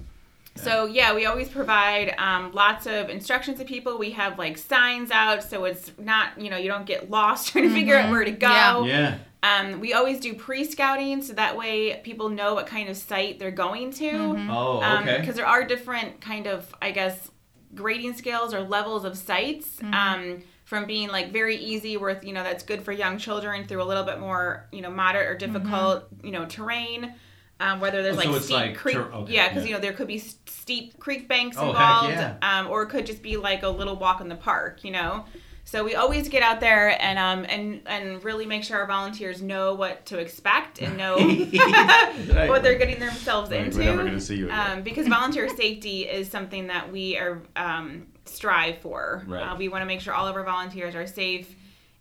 [0.56, 3.98] So yeah, we always provide um, lots of instructions to people.
[3.98, 7.66] We have like signs out, so it's not you know you don't get lost trying
[7.70, 8.50] to figure out where to go.
[8.50, 8.86] Yeah.
[8.86, 9.18] Yeah.
[9.44, 13.50] Um, we always do pre-scouting, so that way people know what kind of site they're
[13.52, 14.12] going to.
[14.50, 15.20] Oh, Um, okay.
[15.20, 17.32] Because there are different kind of, I guess,
[17.74, 19.82] grading scales or levels of sites.
[19.84, 23.82] Um, from being like very easy, with you know that's good for young children, through
[23.82, 27.14] a little bit more you know moderate or difficult you know terrain.
[27.60, 29.70] Um, whether there's Oh, like it's steep like creek, ter- okay, yeah, because yeah.
[29.70, 32.60] you know there could be s- steep creek banks Oh, heck involved, yeah.
[32.60, 35.26] um, or it could just be like a little walk in the park, you know.
[35.72, 39.42] So we always get out there and um and and really make sure our volunteers
[39.42, 41.16] know what to expect and know
[42.50, 43.78] what they're getting themselves Right, into.
[43.78, 44.72] we're never gonna see you again.
[44.80, 49.24] Um, because volunteer safety is something that we are um, strive for.
[49.26, 49.44] Right.
[49.44, 51.56] Uh, we want to make sure all of our volunteers are safe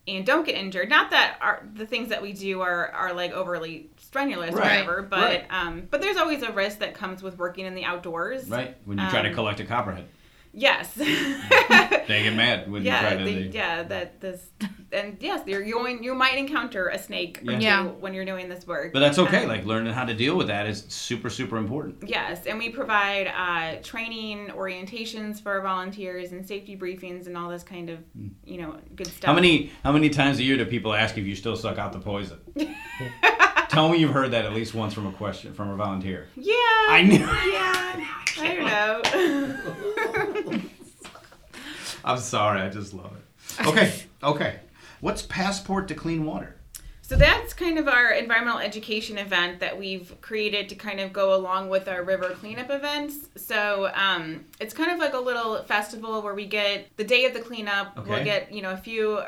[0.09, 0.88] and don't get injured.
[0.88, 5.02] Not that our the things that we do are are like overly strenuous or whatever,
[5.02, 5.46] but right.
[5.50, 8.48] um, but there's always a risk that comes with working in the outdoors.
[8.48, 8.76] Right.
[8.85, 10.06] When you try to Um, collect a copperhead,
[10.52, 10.92] Yes.
[10.94, 13.24] they get mad when you yeah, try to.
[13.24, 14.50] they, they- yeah, that this,
[14.92, 16.02] and yes, you're going.
[16.02, 17.56] You might encounter a snake Yeah.
[17.58, 17.84] two Yeah.
[17.86, 18.92] when you're doing this work.
[18.92, 19.44] But that's okay.
[19.44, 22.02] Um, Like learning how to deal with that is super, super important.
[22.08, 27.48] Yes, and we provide uh, training, orientations for our volunteers, and safety briefings, and all
[27.48, 27.98] this kind of,
[28.44, 29.26] you know, good stuff.
[29.28, 31.92] How many how many times a year do people ask if you still suck out
[31.92, 32.38] the poison?
[33.70, 36.26] Tell me you've heard that at least once from a question from a volunteer.
[36.35, 36.54] Yeah.
[36.88, 37.18] I knew.
[37.18, 38.04] Yeah.
[38.40, 40.61] I don't know.
[42.04, 42.62] I'm sorry.
[42.62, 43.66] I just love it.
[43.68, 43.94] Okay.
[44.24, 44.59] Okay.
[45.00, 46.56] What's passport to clean water?
[47.02, 51.35] So that's kind of our environmental education event that we've created to kind of go
[51.35, 53.28] along with our river cleanup events.
[53.37, 57.35] So um, it's kind of like a little festival where we get the day of
[57.35, 57.96] the cleanup.
[57.98, 58.11] Okay.
[58.11, 59.20] We'll get you know a few,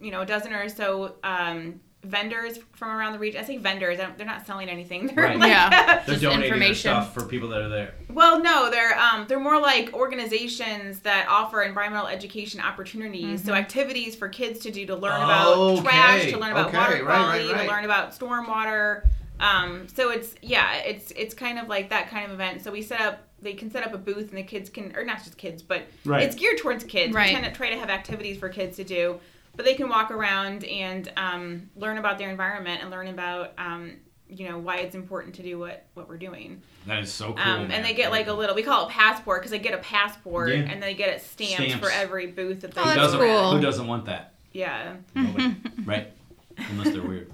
[0.00, 3.40] you know, a dozen or so um, vendors from around the region.
[3.42, 3.98] I say vendors.
[4.00, 5.06] I don't- They're not selling anything.
[5.14, 5.38] They're Right.
[5.38, 5.70] like, Yeah.
[6.06, 6.74] They're Just donating information.
[6.74, 7.94] stuff for people that are there.
[8.08, 13.44] Well, no, they're um, they're more like organizations that offer environmental education opportunities.
[13.44, 16.92] So activities for kids to do to learn about trash, to learn about okay, water
[16.94, 17.62] right, right, quality, right.
[17.64, 19.06] to learn about stormwater.
[19.38, 22.62] Um, so it's yeah, it's it's kind of like that kind of event.
[22.62, 25.04] So we set up they can set up a booth and the kids can or
[25.04, 26.22] not just kids, but Right.
[26.22, 27.12] it's geared towards kids.
[27.12, 27.28] Right.
[27.28, 29.20] We tend to try to have activities for kids to do.
[29.56, 33.92] But they can walk around and um, learn about their environment and learn about um,
[34.28, 36.62] you know why it's important to do what what we're doing.
[36.86, 37.38] That is so cool.
[37.42, 39.78] Um, and they get like a little, we call it passport because they get a
[39.78, 40.56] passport Yeah.
[40.70, 41.84] and they get it stamped Stamps.
[41.84, 43.52] for every booth that they Oh, Who that's cool.
[43.56, 44.34] Who doesn't want that?
[44.52, 44.94] Yeah.
[45.14, 45.56] Nobody.
[45.84, 46.12] right?
[46.56, 47.32] Unless they're weird.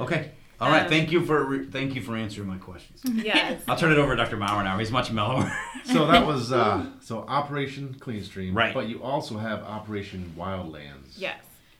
[0.00, 0.32] Okay.
[0.60, 0.82] All right.
[0.82, 3.00] Um, thank you for re- thank you for answering my questions.
[3.04, 3.62] Yes.
[3.68, 4.36] I'll turn it over to Dr.
[4.36, 4.76] Maurer now.
[4.78, 5.50] He's much mellower.
[5.84, 8.54] So that was uh, so Operation Clean Stream.
[8.54, 8.74] Right.
[8.74, 11.14] But you also have Operation Wildlands.
[11.16, 11.38] yes.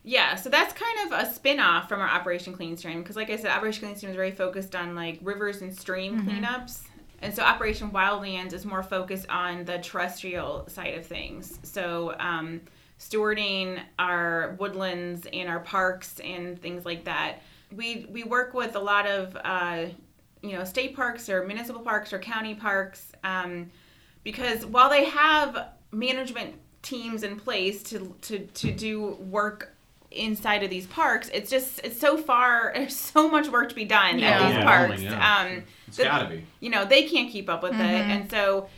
[0.08, 3.36] Yeah, so that's kind of a spin-off from our Operation Clean Stream because like I
[3.36, 6.84] said, Operation Clean Stream is very focused on like rivers and stream cleanups.
[7.20, 11.58] And so Operation Wildlands is more focused on the terrestrial side of things.
[11.62, 12.62] So um,
[12.98, 17.42] stewarding our woodlands and our parks and things like that.
[17.70, 19.86] We we work with a lot of uh,
[20.40, 23.70] you know state parks or municipal parks or county parks um,
[24.24, 29.74] because while they have management teams in place to to to do work
[30.10, 33.84] inside of these parks it's just it's so far there's so much work to be
[33.84, 34.30] done Yeah.
[34.30, 35.36] at these Yeah, parks only, yeah.
[35.40, 36.44] um It's the- got to be.
[36.60, 38.68] you know they can't keep up with it and so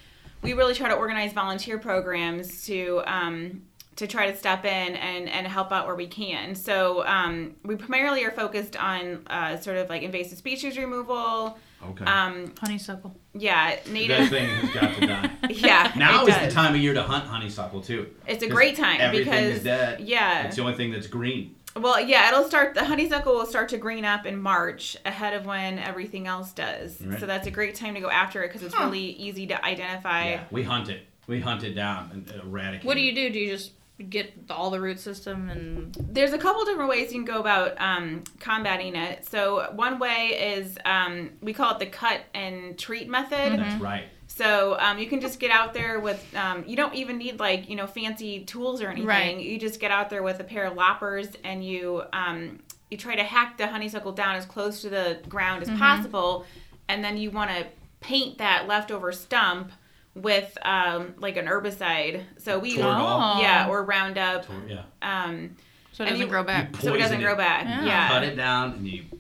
[0.43, 3.63] we really try to organize volunteer programs to um,
[3.97, 7.77] to try to step in and, and help out where we can so um, we
[7.77, 11.59] primarily are focused on uh, sort of like invasive species removal
[11.91, 12.05] Okay.
[12.05, 13.15] um, Honeysuckle.
[13.35, 15.31] yeah That native thing has got to die.
[15.65, 16.47] yeah Now it is does.
[16.49, 18.09] the time of year to hunt honeysuckle too.
[18.27, 20.01] it's a great time everything because is dead.
[20.01, 21.55] yeah It's the only thing that's green.
[21.77, 25.47] well yeah it'll start the honeysuckle will start to green up in march ahead of
[25.47, 27.21] when everything else does Right.
[27.21, 30.31] so that's a great time to go after it because it's really easy to identify
[30.31, 31.03] Yeah, we hunt it.
[31.27, 32.85] We hunt it down and eradicate.
[32.87, 33.31] What do you do?
[33.31, 33.71] Do you just
[34.09, 37.79] get all the root system and there's a couple different ways you can go about
[37.81, 39.27] um, combating it.
[39.29, 43.61] So one way is um, we call it the cut and treat method.
[43.61, 44.05] That's right.
[44.41, 47.69] So um, you can just get out there with um, you don't even need like
[47.69, 49.07] you know fancy tools or anything.
[49.07, 49.37] Right.
[49.39, 53.17] You just get out there with a pair of loppers and you um, you try
[53.17, 56.47] to hack the honeysuckle down as close to the ground as possible,
[56.89, 57.67] and then you want to
[58.01, 59.73] paint that leftover stump
[60.15, 62.23] with um, like an herbicide.
[62.39, 63.41] So we Tordon?
[63.43, 64.47] yeah or Roundup.
[64.47, 64.83] Tor- Yeah.
[65.03, 65.55] Um,
[65.93, 66.75] so it And doesn't you- grow back?
[66.77, 67.65] so it doesn't Poison grow back.
[67.67, 67.85] Yeah.
[67.85, 68.09] Yeah.
[68.09, 69.20] Cut it down and you just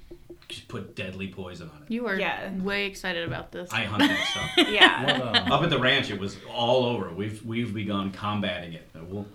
[0.68, 1.90] put deadly poison on it.
[1.92, 2.50] You are Yeah.
[2.58, 3.70] way excited about this.
[3.72, 4.68] I hunt that stuff.
[4.70, 5.04] Yeah.
[5.04, 7.10] What, uh, Up at the ranch, it was all over.
[7.10, 8.88] We've we've begun combating it.
[8.92, 9.26] But We'll,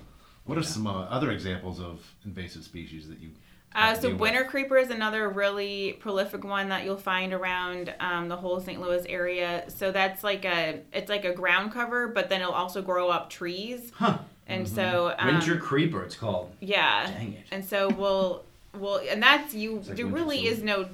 [0.45, 3.30] What are some uh, other examples of invasive species that you?
[3.73, 4.21] Uh, so deal with?
[4.21, 8.80] winter creeper is another really prolific one that you'll find around um, the whole St.
[8.80, 9.65] Louis area.
[9.67, 13.30] So that's like a it's like a ground cover, but then it'll also grow up
[13.30, 13.91] trees.
[13.95, 14.19] Huh.
[14.47, 16.04] And so um, winter creeper.
[16.04, 16.51] It's called.
[16.62, 17.08] yeah.
[17.12, 17.45] Dang it.
[17.51, 18.43] And so we'll
[18.80, 19.80] we'll and that's you.
[19.86, 20.88] like there really is no.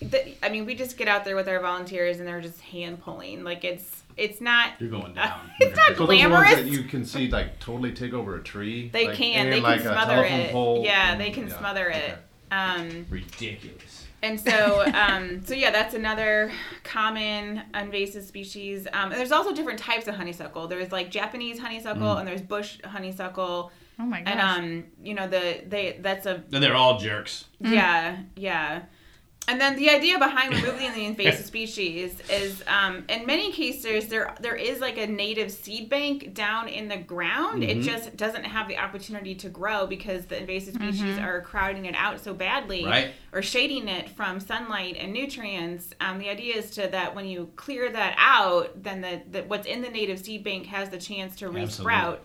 [0.00, 3.00] Th- I mean, we just get out there with our volunteers and they're just hand
[3.02, 3.44] pulling.
[3.44, 4.72] Like it's it's not.
[4.80, 5.50] You're going down.
[5.60, 6.54] It's not So those ones glamorous.
[6.54, 8.88] that you can see like totally take over a tree.
[8.92, 9.46] They like, can.
[9.46, 10.52] and They like can a smother it.
[10.52, 11.96] pole Yeah, and- they can yeah, smother it.
[12.04, 12.16] okay.
[12.52, 14.04] Um, Ridiculous.
[14.22, 16.50] And so, um, so yeah, that's another
[16.84, 18.86] common invasive species.
[18.92, 20.68] Um, and there's also different types of honeysuckle.
[20.68, 23.70] There's like Japanese honeysuckle, and there's bush honeysuckle.
[23.98, 24.32] oh my gosh.
[24.34, 27.44] And um, you know the they that's a And they're all jerks.
[27.60, 28.82] yeah yeah.
[29.48, 34.34] And then the idea behind removing the invasive species is, um, in many cases, there
[34.40, 37.62] there is like a native seed bank down in the ground.
[37.62, 41.94] It just doesn't have the opportunity to grow because the invasive species are crowding it
[41.96, 43.12] out so badly, Right.
[43.32, 45.92] or shading it from sunlight and nutrients.
[46.00, 49.66] Um, the idea is to that when you clear that out, then the, the what's
[49.66, 52.18] in the native seed bank has the chance to resprout.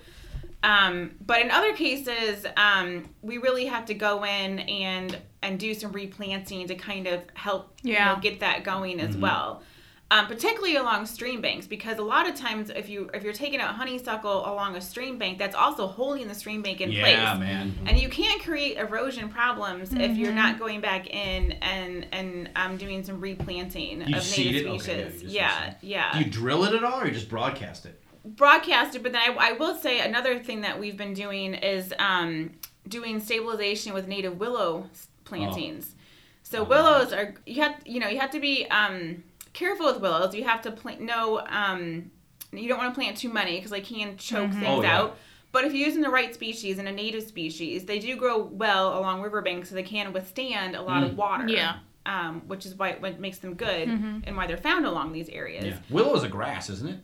[0.64, 5.74] Um, but in other cases, um, we really have to go in and and do
[5.74, 9.64] some replanting to kind of help you know, get that going as well.
[10.12, 13.62] Um, particularly along stream banks, because a lot of times if you if you're taking
[13.62, 17.02] out honeysuckle along a stream bank, that's also holding the stream bank in yeah,
[17.36, 17.40] place.
[17.40, 17.74] man.
[17.86, 22.76] And you can create erosion problems if you're not going back in and and um,
[22.76, 24.68] doing some replanting You of native it?
[24.68, 25.24] Okay, yeah, species.
[25.32, 27.98] yeah, yeah Do you drill it at all, or you just broadcast it?
[28.24, 32.52] Broadcasted but then I, I will say another thing that we've been doing is um,
[32.88, 35.96] doing stabilization with native willow s- plantings
[36.44, 40.02] so Oh, willows are you have you know you have to be um, careful with
[40.02, 42.12] willows you have to plant no um,
[42.52, 44.98] you don't want to plant too many because they can choke things Oh, yeah.
[45.00, 45.18] out
[45.52, 49.00] but if you're using the right species and a native species they do grow well
[49.00, 51.12] along riverbanks so they can withstand a lot Mm.
[51.12, 51.78] of water Yeah.
[52.06, 55.66] um, which is why what makes them good and why they're found along these areas
[55.66, 55.78] Yeah.
[55.90, 57.00] Willow is a grass, isn't it?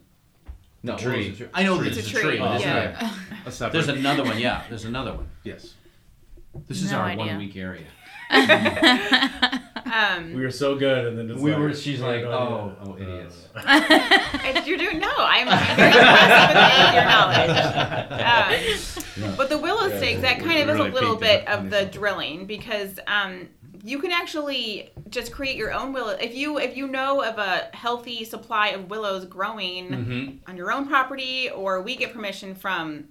[0.83, 1.29] No, Willow's tree.
[1.29, 1.47] a tree.
[1.53, 2.39] I know It's this a a tree, tree.
[2.39, 3.11] but isn't yeah.
[3.47, 3.69] it- A.
[3.71, 4.37] There's another one.
[4.39, 5.27] Yeah, there's another one.
[5.43, 5.73] yes.
[6.67, 7.25] This is No our idea.
[7.25, 7.85] one week area.
[9.91, 12.91] um, we were so good, and then just We like, were- she's like, oh, oh,
[12.91, 13.47] oh, idiots.
[14.47, 15.11] And you're doing no.
[15.17, 17.49] I'm, I'm very impressed with your knowledge.
[19.31, 21.69] Um, but the willow Yeah, stakes, that kind of we is a little bit of
[21.69, 21.99] the honeysuckle.
[21.99, 23.47] drilling because um,
[23.87, 26.11] you can actually just create your own willow.
[26.11, 30.49] If you if you know of a healthy supply of willows growing Mm-hmm.
[30.49, 33.05] on your own property, or we get permission from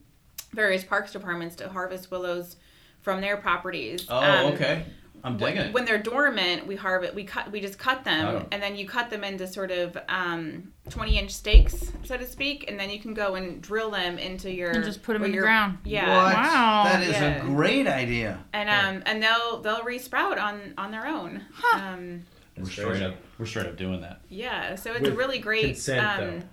[0.53, 2.57] various parks departments to harvest willows
[3.01, 4.07] from their properties.
[4.11, 4.85] Oh, um, okay.
[5.25, 5.75] I'm digging when, it.
[5.75, 7.15] when they're dormant, we harvest.
[7.15, 7.51] We cut.
[7.51, 8.47] We just cut them, Oh.
[8.53, 12.65] and then you cut them into sort of um, twenty inch stakes, so to speak,
[12.71, 14.71] and then you can go and drill them into your.
[14.71, 15.79] And just put 'em where in the ground.
[15.85, 16.07] Yeah.
[16.07, 16.85] Wow.
[16.85, 17.37] That is Yeah.
[17.37, 18.39] a great idea.
[18.53, 21.43] And um and they'll they'll resprout on on their own.
[21.53, 21.79] Huh.
[21.95, 22.23] Um,
[22.57, 23.17] We're straight up.
[23.39, 24.21] We're straight up doing that.
[24.29, 24.77] yeah.
[24.77, 25.65] So it's With a really great.
[25.65, 26.47] consent, um, though.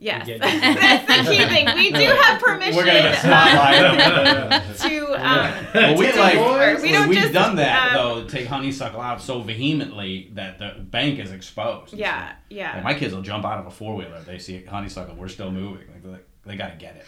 [0.00, 1.66] Yes, that's the key thing.
[1.76, 2.74] We do have permission.
[2.74, 4.88] We're gonna get spotlighted.
[4.88, 6.82] to um, well, we to like work.
[6.82, 8.24] We don't we've just, done that um, though.
[8.26, 11.92] Take honeysuckle out so vehemently that the bank is exposed.
[11.92, 12.74] Yeah, yeah.
[12.76, 15.14] Like my kids will jump out of a four wheeler if they see honeysuckle.
[15.16, 15.86] We're still moving.
[15.92, 17.04] Like like, they gotta get it.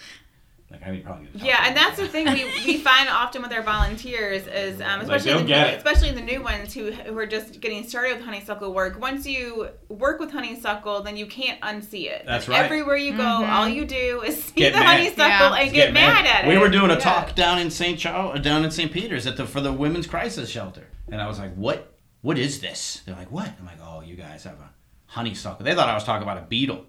[0.73, 1.25] Like I mean, probably.
[1.27, 1.85] need to talk Yeah, to and them.
[1.85, 5.45] that's the thing we, we find often with our volunteers is um, especially they'll the
[5.71, 8.99] new, especially the new ones who who are just getting started with honeysuckle work.
[9.01, 12.25] Once you work with honeysuckle, then you can't unsee it.
[12.27, 12.65] That's Like, right.
[12.65, 13.49] Everywhere you go, Mhm.
[13.53, 14.87] all you do is see Get the mad.
[14.99, 15.63] honeysuckle Yeah.
[15.63, 16.27] and get, mad.
[16.27, 16.49] at it.
[16.49, 17.01] We were doing a Yeah.
[17.01, 17.99] talk down in St.
[17.99, 18.91] Charles, down in St.
[18.93, 21.93] Peter's at the for the women's crisis shelter, and I was like, "What?
[22.23, 24.71] What is this?" They're like, "What?" I'm like, "Oh, you guys have a
[25.07, 26.87] honeysuckle." They thought I was talking about a beetle.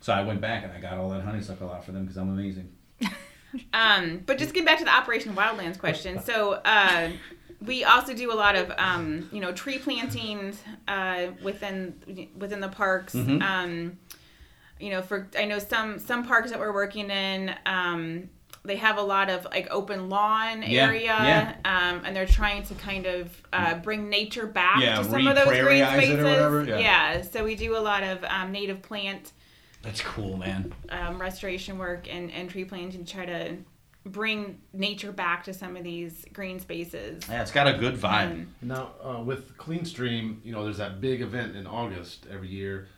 [0.00, 2.30] So I went back and I got all that honeysuckle out for them because I'm
[2.30, 2.72] amazing.
[3.72, 6.22] Um, but just getting back to the Operation Wildlands question.
[6.22, 7.10] So uh,
[7.60, 12.68] we also do a lot of um, you know tree plantings uh, within within the
[12.68, 13.12] parks.
[13.12, 13.42] Mhm.
[13.42, 13.98] Um,
[14.78, 17.52] you know, for I know some some parks that we're working in.
[17.66, 18.30] Um,
[18.64, 21.54] they have a lot of like open lawn Yeah, area, yeah.
[21.64, 25.34] Um, and they're trying to kind of uh, bring nature back Yeah, to some of
[25.34, 26.18] those green spaces.
[26.20, 27.22] or whatever, yeah.
[27.22, 29.32] so we do a lot of um, native plant
[29.82, 30.74] That's cool, man.
[30.90, 33.56] um, restoration work and, and tree planting to try to
[34.06, 37.22] bring nature back to some of these green spaces.
[37.28, 38.30] Yeah, it's got a good vibe.
[38.32, 42.48] Um, Now, uh, with Clean Stream, you know, there's that big event in August every
[42.48, 42.88] year.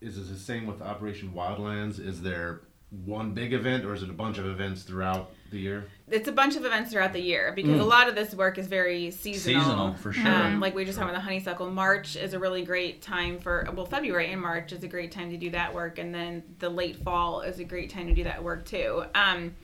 [0.00, 2.04] Is it the same with Operation Wildlands?
[2.04, 2.62] Is there
[3.06, 5.84] one big event, or is it a bunch of events throughout the year?
[6.10, 7.80] it's a bunch of events throughout the year because Mm.
[7.80, 9.62] a lot of this work is very seasonal.
[9.62, 10.28] Seasonal, for sure.
[10.30, 11.70] Um, like we just talked about the honeysuckle.
[11.70, 15.30] March is a really great time for well, February and March is a great time
[15.30, 18.24] to do that work, and then the late fall is a great time to do
[18.24, 19.04] that work too.
[19.14, 19.56] Um,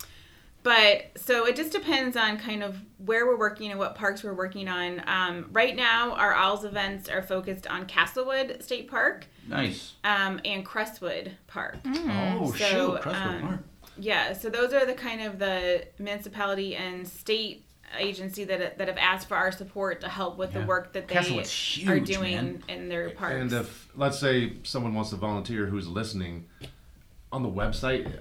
[0.69, 4.35] but so it just depends on kind of where we're working and what parks we're
[4.35, 5.03] working on.
[5.07, 9.95] Um, right now, our Owls events are focused on Castlewood State Park Nice.
[10.05, 11.79] um, and Crestwood Park.
[11.87, 13.61] Oh So, shoot, Crestwood um, Park.
[13.99, 17.65] Yeah, so those are the kind of the municipality and state
[17.99, 20.61] agency that that have asked for our support to help with Yeah.
[20.61, 22.63] the work that they huge, are doing man.
[22.69, 23.37] in their parks.
[23.37, 26.45] And if, let's say, someone wants to volunteer who's listening,
[27.33, 28.21] on the website,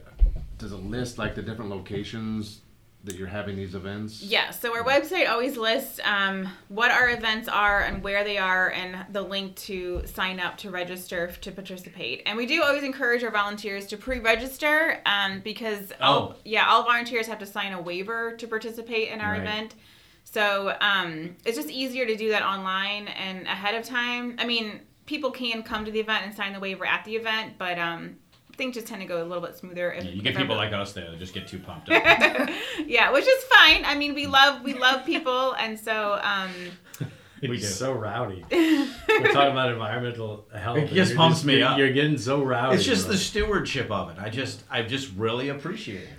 [0.58, 2.62] does it list like the different locations
[3.04, 4.22] that you're having these events?
[4.24, 8.70] yeah, so our website always lists um, what our events are and where they are,
[8.72, 12.24] and the link to sign up to register to participate.
[12.26, 16.36] And we do always encourage our volunteers to pre-register um, because all Oh.
[16.44, 19.42] yeah, all volunteers have to sign a waiver to participate in our Right.
[19.42, 19.76] event.
[20.24, 24.36] So um, it's just easier to do that online and ahead of time.
[24.40, 27.54] I mean, people can come to the event and sign the waiver at the event,
[27.58, 28.18] but um,
[28.58, 29.92] things just tend to go a little bit smoother.
[29.92, 31.90] If, Yeah, you get if people everyone- like us there that just get too pumped
[31.92, 32.02] up.
[32.86, 33.86] yeah, which is fine.
[33.86, 36.52] I mean, we love we love people, and so um,
[37.42, 37.60] We do.
[37.60, 38.44] so rowdy.
[38.52, 40.78] We're talking about environmental health.
[40.80, 41.78] It just you're pumps me up.
[41.78, 42.78] You're getting so rowdy.
[42.78, 43.12] it's just bro.
[43.14, 44.18] the stewardship of it.
[44.20, 46.10] I just, I just really appreciate it.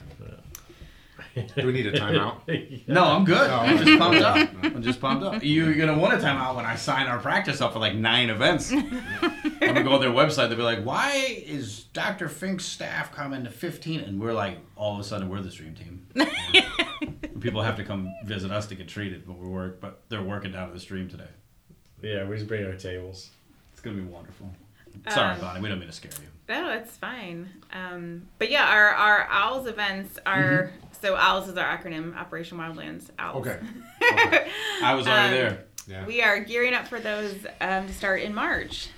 [1.56, 2.40] Do we need a timeout?
[2.48, 2.94] Yeah.
[2.94, 3.48] No, I'm good.
[3.48, 4.48] No, I'm just pumped up.
[4.62, 5.42] I'm just pumped up.
[5.44, 8.72] You're gonna want a timeout when I sign our practice up for like nine events.
[8.72, 8.90] I'm
[9.60, 10.48] gonna go on their website.
[10.48, 11.12] They'll be like, "Why
[11.44, 12.28] is Dr.
[12.28, 15.74] Fink's staff coming to 15?" And we're like, all of a sudden, we're the stream
[15.74, 16.06] team.
[17.40, 19.80] People have to come visit us to get treated, but we work.
[19.80, 21.28] But they're working down at the stream today.
[22.02, 23.30] Yeah, we just bring our tables.
[23.72, 24.50] It's gonna be wonderful.
[25.10, 25.60] Sorry, Um, Bonnie.
[25.60, 26.28] We don't mean to scare you.
[26.48, 27.48] no, it's fine.
[27.72, 33.10] Um, but yeah, our our owls events are so owls is our acronym, Operation Wildlands.
[33.18, 33.46] Owls.
[34.00, 34.48] Okay.
[34.82, 35.64] I was already Um, there.
[35.86, 36.06] Yeah.
[36.06, 38.88] We are gearing up for those um, to start in March.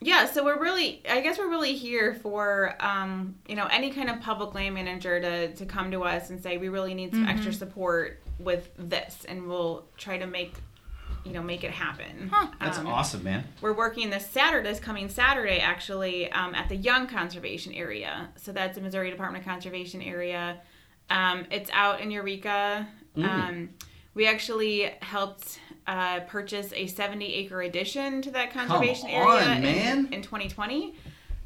[0.00, 4.10] Yeah, so we're really, I guess we're really here for, um, you know, any kind
[4.10, 7.26] of public land manager to, to come to us and say, we really need some
[7.26, 10.54] extra support with this, and we'll try to make,
[11.24, 12.28] you know, make it happen.
[12.30, 13.44] Huh, That's Um, awesome, man.
[13.62, 18.28] We're working this Saturday, this coming Saturday, actually, um, at the Young Conservation Area.
[18.36, 20.58] So that's the Missouri Department of Conservation area.
[21.10, 22.88] Um, it's out in Eureka.
[23.16, 23.24] Mm.
[23.28, 23.68] Um,
[24.14, 29.62] we actually helped uh, purchase a 70 acre addition to that conservation on, area in-
[29.62, 30.08] man.
[30.12, 30.94] In, 2020.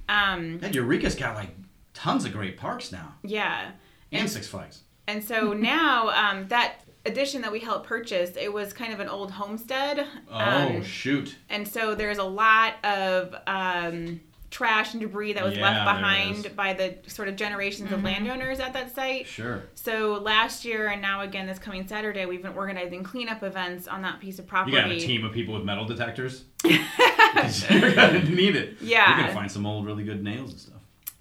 [0.09, 1.51] Um, And Eureka's got like
[1.95, 3.73] tons of great parks now, yeah.
[4.13, 4.83] and Six Flags.
[5.07, 9.09] And so now um, that addition that we helped purchase, it was kind of an
[9.09, 10.07] old homestead.
[10.31, 11.37] Oh Um, shoot!
[11.51, 16.57] and so there's a lot of um, trash and debris that was Yeah, left behind
[16.57, 19.27] by the sort of generations of landowners at that site.
[19.27, 19.65] Sure.
[19.75, 24.03] So last year and now again this coming Saturday, we've been organizing cleanup events on
[24.03, 24.77] that piece of property.
[24.77, 26.45] You got a team of people with metal detectors.
[26.65, 28.77] You're gonna need it.
[28.81, 29.09] Yeah.
[29.11, 30.75] You're gonna find some old, really good nails and stuff.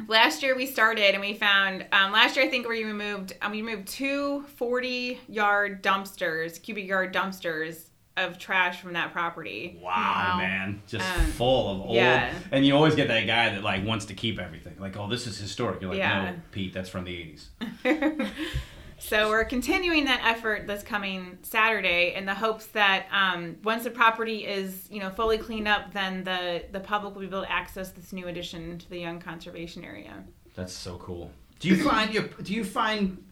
[0.07, 3.51] last year we started and we found um, last year i think we removed um,
[3.51, 9.91] we removed two 40 yard dumpsters cubic yard dumpsters of trash from that property Wow,
[9.91, 10.37] Wow.
[10.39, 11.95] man, just Um, full of old.
[11.95, 12.33] yeah.
[12.51, 14.75] And you always get that guy that like wants to keep everything.
[14.79, 15.81] Like, oh, this is historic.
[15.81, 16.31] You're like, Yeah.
[16.31, 17.11] no, Pete, that's from the
[17.85, 18.27] '80s.
[18.99, 23.91] so we're continuing that effort this coming saturday in the hopes that um, once the
[23.91, 27.51] property is you know fully cleaned up then the the public will be able to
[27.51, 30.23] access this new addition to the young conservation area
[30.55, 31.31] That's so cool.
[31.59, 33.23] Do you find your do you find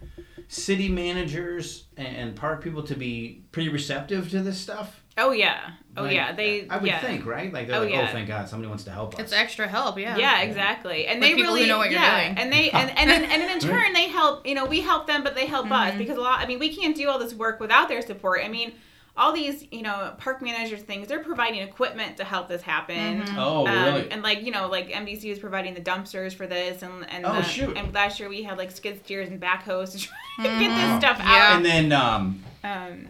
[0.47, 5.01] city managers and park people to be pretty receptive to this stuff?
[5.18, 6.99] oh yeah oh Like, yeah they I would yeah.
[6.99, 7.51] think, right?
[7.53, 8.07] Like they're Oh, like, yeah.
[8.09, 9.22] oh, thank God, somebody wants to help us.
[9.22, 10.18] It's extra help, yeah.
[10.18, 11.07] Yeah, exactly.
[11.07, 12.38] And With they really know what you're doing.
[12.38, 14.45] and they and and then, and then in turn they help.
[14.45, 15.97] You know, we help them, but they help us Mhm.
[15.99, 16.41] because a lot.
[16.41, 18.41] I mean, we can't do all this work without their support.
[18.43, 18.74] I mean,
[19.18, 23.22] all these you know park managers things they're providing equipment to help this happen.
[23.24, 23.36] Mhm.
[23.38, 24.11] Oh, Um, really?
[24.11, 27.34] And like you know, like MDC is providing the dumpsters for this, and and Oh,
[27.36, 27.78] the- shoot.
[27.78, 30.99] And last year we had like skid steers and backhoes to try to get this
[30.99, 31.55] stuff out.
[31.57, 32.43] And then um.
[32.63, 33.07] Um,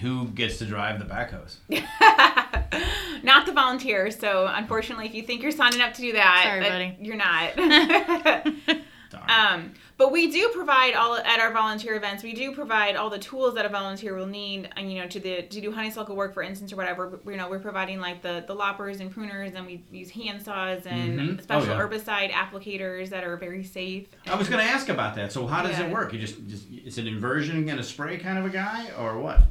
[0.00, 1.56] who gets to drive the backhoes?
[3.22, 4.18] not the volunteers.
[4.18, 6.96] So unfortunately, if you think you're signing up to do that, Sorry, that- buddy.
[7.00, 8.76] you're not.
[9.12, 9.30] Darn.
[9.30, 12.22] Um, but we do provide all at our volunteer events.
[12.24, 15.20] We do provide all the tools that a volunteer will need, and you know, to
[15.20, 17.20] the to do honeysuckle work, for instance, or whatever.
[17.26, 20.86] You know, we're providing like the the loppers and pruners, and we use hand saws
[20.86, 21.38] and Mhm.
[21.38, 21.80] Oh, special yeah.
[21.80, 24.08] herbicide applicators that are very safe.
[24.26, 25.30] I was going to ask about that.
[25.32, 25.86] So how does Yeah.
[25.86, 26.12] it work?
[26.12, 29.42] You just, just is it inversion and a spray kind of a guy, or what?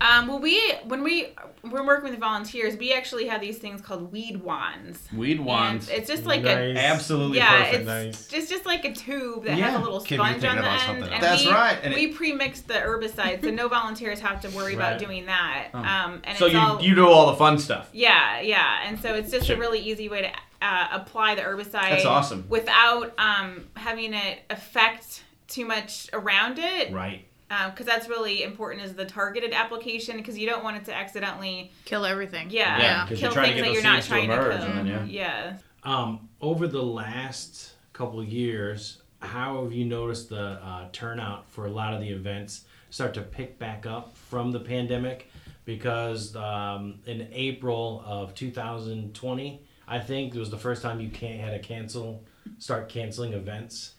[0.00, 1.28] Um, well, we when we
[1.68, 5.00] we're working with volunteers, we actually have these things called weed wands.
[5.12, 5.88] Weed wands.
[5.88, 6.76] And it's just like Nice.
[6.76, 7.74] a Absolutely yeah, perfect.
[7.74, 8.28] it's Nice.
[8.28, 11.20] just just like a tube that has a little sponge on the end, and else.
[11.20, 14.76] That's we, right, and it- we pre-mix the herbicide, so no volunteers have to worry
[14.76, 14.86] Right.
[14.92, 15.68] about doing that.
[15.74, 15.78] Oh.
[15.78, 17.88] Um, and so it's you all you do all the fun stuff.
[17.92, 19.56] yeah, yeah, and so it's just Sure.
[19.56, 20.30] a really easy way to
[20.62, 21.90] uh, apply the herbicide.
[21.90, 22.44] That's awesome.
[22.48, 27.24] Without um, having it affect too much around it, Right.
[27.48, 31.72] Because that's really important is the targeted application because you don't want it to accidentally
[31.84, 32.50] Kill everything.
[32.50, 34.12] yeah, Yeah, 'cause kill you're trying to things get that those you're not seeds to
[34.12, 34.84] trying to, kill.
[34.98, 35.56] then, yeah.
[35.84, 41.66] Um, over the last couple of years, how have you noticed the uh, turnout for
[41.66, 45.30] a lot of the events start to pick back up from the pandemic?
[45.64, 51.40] Because um, in April of 2020, I think it was the first time you can't
[51.40, 52.22] had to cancel,
[52.58, 53.94] start canceling events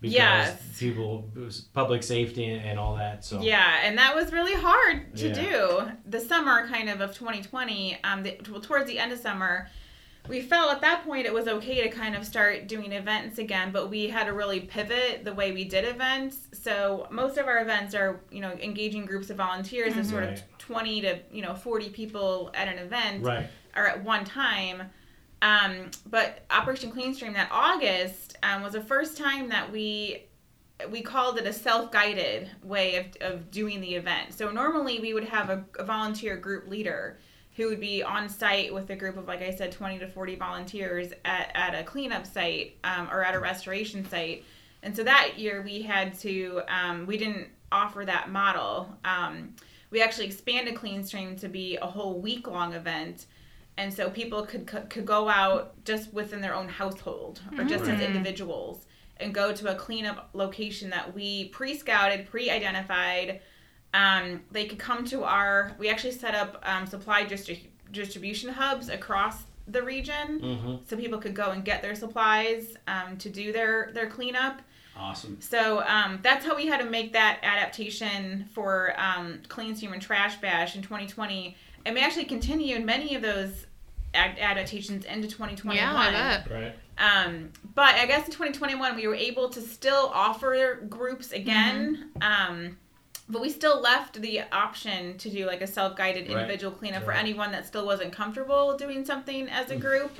[0.00, 0.78] because Yes.
[0.78, 3.24] people, it was public safety and, all that.
[3.24, 5.34] So Yeah, and that was really hard to Yeah.
[5.34, 5.90] do.
[6.06, 9.68] The summer kind of of 2020, um, the, well, towards the end of summer,
[10.28, 13.70] we felt at that point it was okay to kind of start doing events again,
[13.70, 16.48] but we had to really pivot the way we did events.
[16.52, 20.32] So most of our events are, you know, engaging groups of volunteers of sort Right.
[20.38, 24.90] of 20 to, you know, 40 people at an event right, or at one time.
[25.46, 30.24] Um, but Operation Clean Stream that August um, was the first time that we
[30.90, 34.34] we called it a self-guided way of, of doing the event.
[34.34, 37.18] So normally we would have a, a volunteer group leader
[37.56, 40.34] who would be on site with a group of, like I said, 20 to 40
[40.34, 44.44] volunteers at, at a cleanup site um, or at a restoration site.
[44.82, 48.94] And so that year we had to, um, we didn't offer that model.
[49.04, 49.54] Um,
[49.90, 53.24] we actually expanded Clean Stream to be a whole week long event.
[53.78, 57.84] And so people could, could could go out just within their own household or just
[57.84, 58.06] as Mm.
[58.06, 58.86] individuals
[59.18, 63.40] and go to a cleanup location that we pre-scouted, pre-identified.
[63.94, 65.74] Um, they could come to our.
[65.78, 71.18] We actually set up um, supply distri- distribution hubs across the region, hmm so people
[71.18, 74.62] could go and get their supplies um, to do their their cleanup.
[74.98, 75.36] Awesome.
[75.40, 80.00] So um, that's how we had to make that adaptation for um, Clean Stream and
[80.00, 81.54] Trash Bash in 2020,
[81.84, 83.65] and we actually continued many of those ad-
[84.16, 85.76] adaptations into 2021.
[85.76, 86.50] Yeah, I bet.
[86.50, 86.74] right.
[86.98, 92.10] Um, but I guess in 2021 we were able to still offer groups again.
[92.20, 92.78] Um,
[93.28, 96.36] but we still left the option to do like a self-guided Right.
[96.36, 100.12] individual cleanup for anyone that still wasn't comfortable doing something as a group.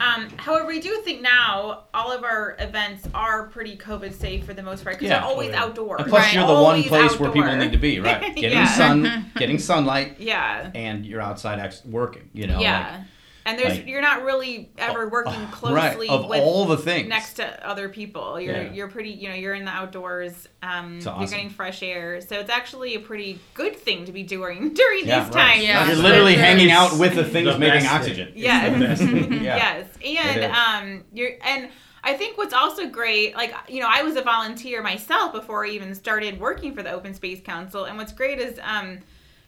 [0.00, 4.52] Um, however, we do think now all of our events are pretty COVID safe for
[4.52, 5.20] the most part because Yeah.
[5.20, 5.62] they're always Oh, yeah.
[5.62, 6.00] outdoors.
[6.00, 6.34] And plus, Right.
[6.34, 8.20] you're the one Always place where people need to be, right?
[8.34, 8.66] Getting Yeah.
[8.66, 10.70] sun, getting sunlight, Yeah.
[10.74, 12.28] and you're outside ex- working.
[12.32, 12.60] You know.
[12.60, 12.90] yeah.
[12.98, 13.00] Like,
[13.46, 17.08] and there's Like- you're not really ever working right, closely of with all the things.
[17.08, 18.40] next to other people.
[18.40, 18.72] You're Yeah.
[18.72, 20.48] you're pretty you know you're in the outdoors.
[20.62, 24.22] Um, It's You're getting fresh air, so it's actually a pretty good thing to be
[24.22, 25.50] doing during Yeah, these right.
[25.52, 25.62] times.
[25.64, 25.86] Yeah.
[25.86, 28.28] You're literally It's hanging out with the things the making oxygen.
[28.32, 28.42] thing.
[28.42, 28.68] Yes.
[28.70, 29.32] It's the best thing.
[29.44, 29.56] Yeah.
[29.56, 31.68] Yes, and um, you're and
[32.06, 35.70] I think what's also great, like you know, I was a volunteer myself before I
[35.70, 38.98] even started working for the Open Space Council, and what's great is um,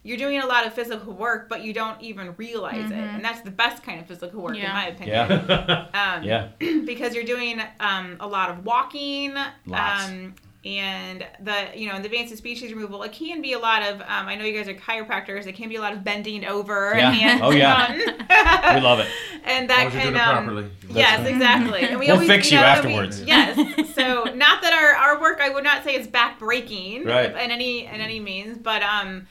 [0.06, 3.40] you're doing a lot of physical work, but you don't even realize it, and that's
[3.42, 5.16] the best kind of physical work, in my opinion.
[5.48, 5.86] Yeah.
[6.16, 6.48] Um, Yeah.
[6.84, 9.34] because you're doing um, a lot of walking
[9.66, 10.04] Lots.
[10.08, 10.34] um,
[10.64, 14.26] and the you know the advanced species removal it can be a lot of um,
[14.26, 17.12] i know you guys are chiropractors it can be a lot of bending over Yeah.
[17.12, 17.86] and Oh, yeah.
[17.88, 18.74] on.
[18.74, 19.06] We love it.
[19.44, 20.70] and that long as you're can doing um, properly.
[20.90, 23.22] yes exactly and we We'll always, fix you know, we- afterwards.
[23.22, 27.30] yes so not that our, our work i would not say is backbreaking Right.
[27.30, 29.28] in any in any means but um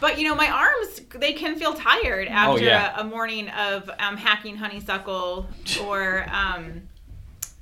[0.00, 2.96] but you know my arms they can feel tired after Oh, yeah.
[2.96, 5.46] a, a morning of um, hacking honeysuckle
[5.82, 6.82] or um,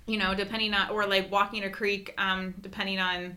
[0.06, 3.36] you know depending on or like walking a creek um, depending on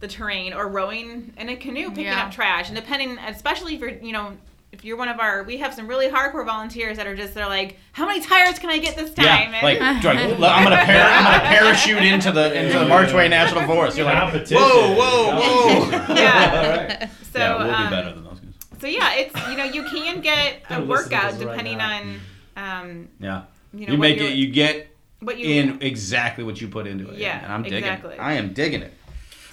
[0.00, 2.24] the terrain or rowing in a canoe picking Yeah.
[2.26, 4.36] up trash and depending especially if you're you know
[4.72, 7.46] if you're one of our we have some really hardcore volunteers that are just they're
[7.46, 10.76] like how many tires can i get this time Yeah, like do I, I'm gonna
[10.76, 13.96] par- I'm gonna parachute into the into the Mark Twain National Forest.
[13.96, 15.90] You're like, whoa, whoa, whoa.
[16.16, 17.08] Yeah.
[17.32, 18.54] so yeah, we'll um, be better than those guys.
[18.84, 21.56] So yeah it's you know you can get a Don't listen to workout this right
[21.56, 22.20] depending on
[22.56, 24.34] um Yeah, you you, know what make you're- it.
[24.36, 24.88] You get
[25.20, 27.18] what you in exactly what you put into it.
[27.18, 27.78] Yeah, and I'm digging.
[27.78, 28.14] exactly.
[28.14, 28.20] It.
[28.20, 28.92] I am digging it.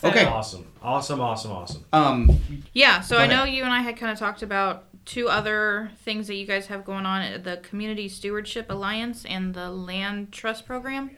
[0.02, 0.26] So- Okay.
[0.26, 0.68] Awesome.
[0.82, 1.22] Awesome.
[1.22, 1.52] Awesome.
[1.52, 1.86] Awesome.
[1.94, 2.40] Um,
[2.74, 3.30] Yeah, so I ahead.
[3.38, 6.68] know you and I had kind of talked about two other things that you guys
[6.68, 11.12] have going on the Community Stewardship Alliance and the Land Trust Program.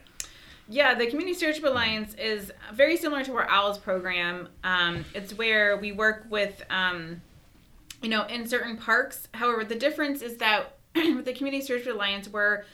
[0.68, 4.48] Yeah, the Community Stewardship Alliance is very similar to our OWLS program.
[4.62, 7.20] Um, it's where we work with, um,
[8.04, 9.28] you know, in certain parks.
[9.34, 12.64] However, the difference is that with the Community Stewardship Alliance, we're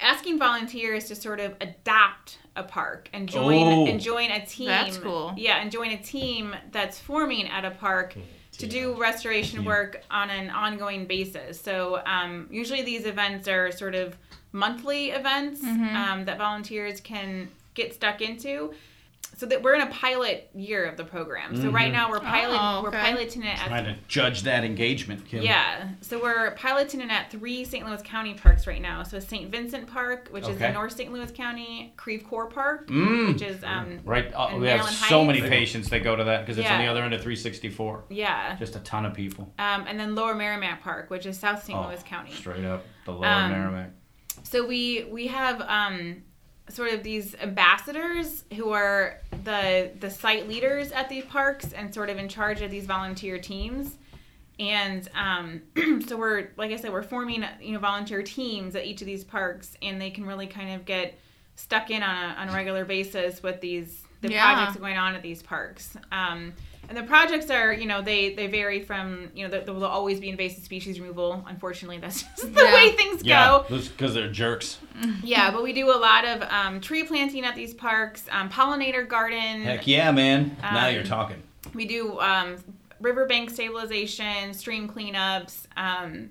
[0.00, 3.86] asking volunteers to sort of adopt a park and join Oh.
[3.86, 4.68] and join a team.
[4.68, 5.34] That's cool.
[5.36, 8.14] Yeah, and join a team that's forming at a park
[8.58, 11.60] to do restoration work on an ongoing basis.
[11.60, 14.16] So um, usually these events are sort of
[14.52, 15.96] monthly events Mm-hmm.
[15.96, 18.72] um, that volunteers can get stuck into.
[19.38, 21.54] So that we're in a pilot year of the program.
[21.54, 25.24] So right now we're pilot Oh, we're piloting it trying at to judge that engagement,
[25.28, 25.42] Kim.
[25.42, 25.90] yeah.
[26.00, 27.86] So we're piloting it at three St.
[27.86, 29.04] Louis County parks right now.
[29.04, 29.48] So St.
[29.48, 30.66] Vincent Park, which is Okay.
[30.66, 31.12] in North St.
[31.12, 33.28] Louis County, Creve Coeur Park, Mm.
[33.32, 34.26] which is um Right.
[34.34, 36.80] Uh, in we have Maryland so many patients that go to that because it's on
[36.80, 38.06] the other end of 364.
[38.10, 38.56] yeah.
[38.58, 39.54] Just a ton of people.
[39.60, 41.78] Um, and then Lower Meramec Park, which is South St.
[41.78, 42.32] Oh, Louis County.
[42.32, 43.90] Straight up the lower Um, Meramec.
[44.42, 46.24] so we we have um
[46.70, 52.10] sort of these ambassadors who are the the site leaders at these parks and sort
[52.10, 53.96] of in charge of these volunteer teams
[54.60, 55.62] and um,
[56.06, 59.24] so we're like i said we're forming you know volunteer teams at each of these
[59.24, 61.18] parks and they can really kind of get
[61.54, 64.52] stuck in on a, on a regular basis with these the Yeah.
[64.54, 66.52] projects going on at these parks um,
[66.88, 69.84] and the projects are you know they they vary from you know there there will
[69.84, 72.74] always be invasive species removal unfortunately that's just the Yeah.
[72.74, 74.78] way things go because they're jerks.
[75.22, 79.06] yeah, but we do a lot of um, tree planting at these parks, um, pollinator
[79.06, 79.62] garden.
[79.62, 80.56] Heck yeah, man.
[80.62, 81.42] now Um, you're talking.
[81.74, 82.56] We do um,
[83.00, 85.66] riverbank stabilization, stream cleanups.
[85.76, 86.30] Um,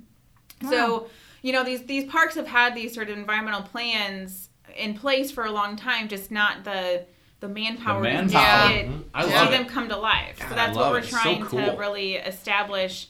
[0.69, 1.07] So,
[1.43, 5.45] you know, these these parks have had these sort of environmental plans in place for
[5.45, 7.05] a long time, just not the
[7.39, 8.69] the manpower, The to manpower.
[8.69, 9.51] see, it, I to see it.
[9.51, 10.39] them come to life.
[10.39, 11.03] God, so that's what we're it.
[11.03, 13.07] It's so trying to really establish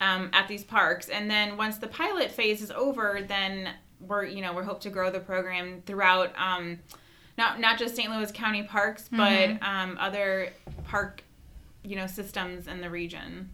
[0.00, 1.08] um, at these parks.
[1.08, 3.70] And then once the pilot phase is over, then
[4.00, 6.80] we're you know we're hope to grow the program throughout um,
[7.38, 8.10] not not just St.
[8.10, 9.56] Louis County parks, Mm-hmm.
[9.58, 10.50] but um, other
[10.84, 11.22] park
[11.84, 13.50] you know systems in the region.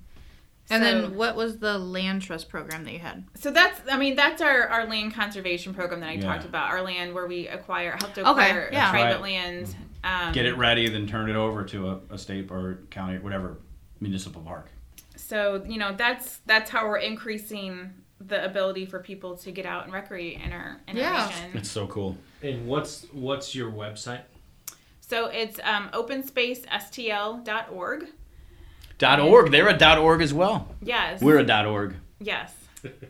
[0.70, 3.24] And So- then what was the Land Trust Program that you had?
[3.34, 6.20] so that's, I mean, that's our, our land conservation program that I Yeah.
[6.20, 6.70] talked about.
[6.70, 8.90] Our land where we acquire, help to Okay, acquire yeah.
[8.90, 9.20] private Right.
[9.22, 9.74] land.
[10.05, 13.59] Um, Get it ready, then turn it over to a, a state or county, whatever
[14.01, 14.70] municipal park.
[15.16, 17.90] So you know, that's that's how we're increasing
[18.20, 21.22] the ability for people to get out and recreate in our in Yeah.
[21.22, 21.51] our region.
[21.55, 22.16] It's so cool.
[22.42, 24.22] And what's what's your website?
[25.01, 28.07] So it's um, openspacestl.org.
[28.99, 29.51] Dot org.
[29.53, 30.74] They're a dot org as well.
[30.82, 31.20] Yes.
[31.22, 31.94] We're a dot org.
[32.20, 32.53] yes.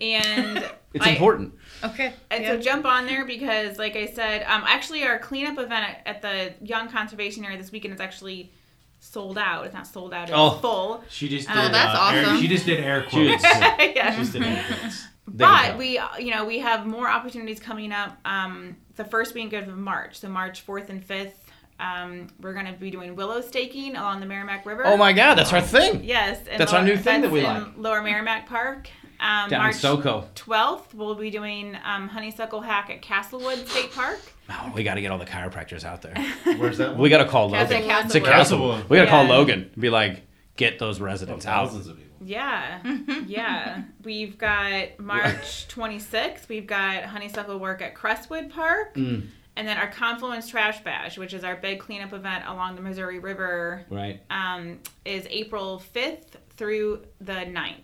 [0.00, 0.64] And
[0.94, 1.54] It's I- important.
[1.84, 2.12] Okay.
[2.30, 6.02] And so jump on there because, like I said, um, actually our cleanup event at,
[6.06, 8.52] at the Young Conservation Area this weekend is actually
[9.00, 9.64] sold out.
[9.66, 10.58] It's not sold out; it's Oh.
[10.60, 11.04] full.
[11.10, 11.56] She just did.
[11.56, 12.40] Oh, that's uh, air- awesome.
[12.40, 13.42] she just did air quotes.
[13.42, 14.12] yeah.
[14.12, 15.04] She just did air quotes.
[15.28, 18.16] They But we, uh, you know, we have more opportunities coming up.
[18.24, 21.44] Um, the first week of March, so March fourth and fifth,
[21.78, 24.84] um, we're going to be doing willow staking along the Meramec River.
[24.86, 26.02] Oh my God, that's our thing.
[26.02, 27.76] Yes, and That's our new thing that that's we in like.
[27.76, 28.88] Lower Meramec Park.
[29.20, 30.26] Um, Down in March SoCo.
[30.34, 34.20] 12th, we'll be doing um, honeysuckle hack at Castlewood State Park.
[34.50, 36.14] Oh, we got to get all the chiropractors out there.
[36.56, 36.96] Where's that?
[36.96, 37.60] We got to call Logan.
[37.66, 37.88] at It's a
[38.20, 38.28] Castlewood.
[38.30, 38.88] Castlewood.
[38.88, 40.22] We got to call Logan and be like,
[40.56, 41.66] get those residents out.
[41.66, 42.04] thousands of people.
[42.24, 42.80] Yeah,
[43.26, 43.82] yeah.
[44.02, 46.48] We've got March 26th.
[46.48, 48.94] We've got honeysuckle work at Crestwood Park.
[48.94, 49.26] Mm.
[49.56, 53.18] And then our Confluence Trash Bash, which is our big cleanup event along the Missouri
[53.18, 54.20] River, Right.
[54.30, 57.74] um, is April 5th through the 9th.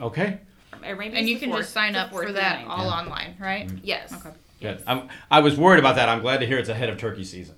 [0.00, 0.38] Okay.
[0.84, 2.68] Or maybe And you can 4th, just sign up for that 9th.
[2.68, 3.70] all online, right?
[3.82, 4.12] Yes.
[4.12, 4.30] Okay.
[4.60, 4.82] Good.
[4.86, 6.08] I'm, I was worried about that.
[6.08, 7.54] I'm glad to hear it's ahead of turkey season.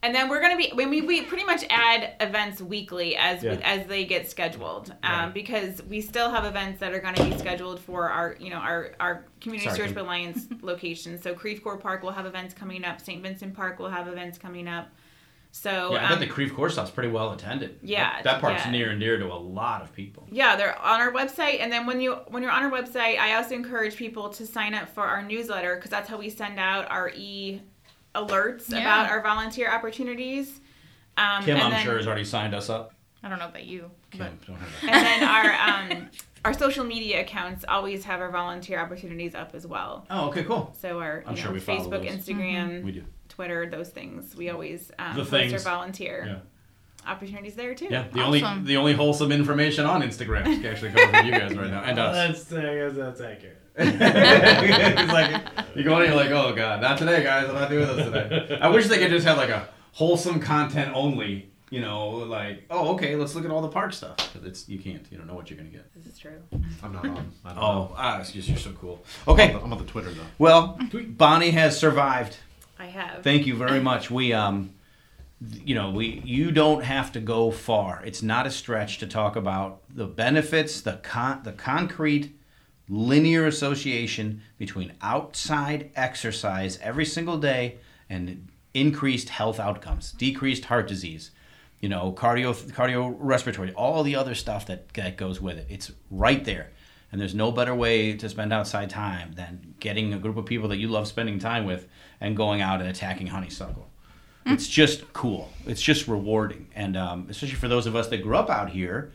[0.00, 3.58] And then we're gonna be when we, we pretty much add events weekly as Yeah.
[3.64, 5.34] as they get scheduled, um, Right.
[5.34, 8.92] because we still have events that are gonna be scheduled for our you know our
[9.00, 10.06] our community Sorry, stewardship Kim.
[10.06, 11.20] alliance locations.
[11.24, 13.00] So Creve Coeur Park will have events coming up.
[13.00, 13.20] St.
[13.20, 14.86] Vincent Park will have events coming up.
[15.50, 17.78] So Yeah, I bet um, the Creve Coeur stuff's pretty well attended.
[17.82, 18.70] Yeah, That, that part's yeah.
[18.70, 20.26] near and dear to a lot of people.
[20.30, 23.34] Yeah, they're on our website, and then when you when you're on our website, I
[23.34, 26.90] also encourage people to sign up for our newsletter because that's how we send out
[26.90, 27.62] our e
[28.14, 28.78] alerts Yeah.
[28.80, 30.60] about our volunteer opportunities.
[31.16, 32.94] Um, Kim, and I'm then, sure, has already signed us up.
[33.22, 33.90] I don't know about you.
[34.12, 34.92] Kim, But don't have that.
[34.94, 35.28] and then
[35.92, 36.10] our um,
[36.44, 40.06] our social media accounts always have our volunteer opportunities up as well.
[40.10, 40.72] Oh, okay, cool.
[40.80, 42.16] So our I'm sure know, we follow Facebook, those.
[42.28, 43.04] Instagram, We do.
[43.38, 45.52] Twitter, those things we always um, The post things.
[45.52, 47.10] our volunteer Yeah.
[47.12, 47.86] opportunities there too.
[47.88, 48.44] Yeah, the Awesome.
[48.44, 51.82] only the only wholesome information on Instagram is actually coming from you guys right now
[51.84, 52.44] and us.
[52.48, 53.58] That's, I guess that's accurate.
[53.78, 55.40] it's like
[55.76, 57.48] you go in and you're like, oh god, not today, guys.
[57.48, 58.58] I'm not doing this today.
[58.60, 61.50] I wish they could just have like a wholesome content only.
[61.70, 64.16] You know, like oh okay, let's look at all the park stuff.
[64.34, 65.06] But it's you can't.
[65.12, 65.94] You don't know what you're gonna get.
[65.94, 66.40] This is true.
[66.82, 67.30] I'm not on.
[67.44, 67.94] I don't Oh, know.
[67.96, 69.04] ah, it's just you're so cool.
[69.28, 70.22] I'm Okay, on the- I'm on the Twitter though.
[70.38, 72.38] well, Bonnie has survived.
[72.78, 73.22] I have.
[73.22, 74.10] Thank you very much.
[74.10, 74.74] We um
[75.40, 78.02] you know, we you don't have to go far.
[78.04, 82.34] It's not a stretch to talk about the benefits, the con the concrete
[82.88, 87.76] linear association between outside exercise every single day
[88.08, 91.30] and increased health outcomes, decreased heart disease,
[91.80, 95.66] you know, cardio cardiorespiratory, all the other stuff that that goes with it.
[95.68, 96.72] It's right there.
[97.10, 100.68] And there's no better way to spend outside time than getting a group of people
[100.68, 101.86] that you love spending time with
[102.20, 103.88] and going out and attacking honeysuckle.
[104.44, 105.50] It's just cool.
[105.66, 109.12] It's just rewarding, and um, especially for those of us that grew up out here,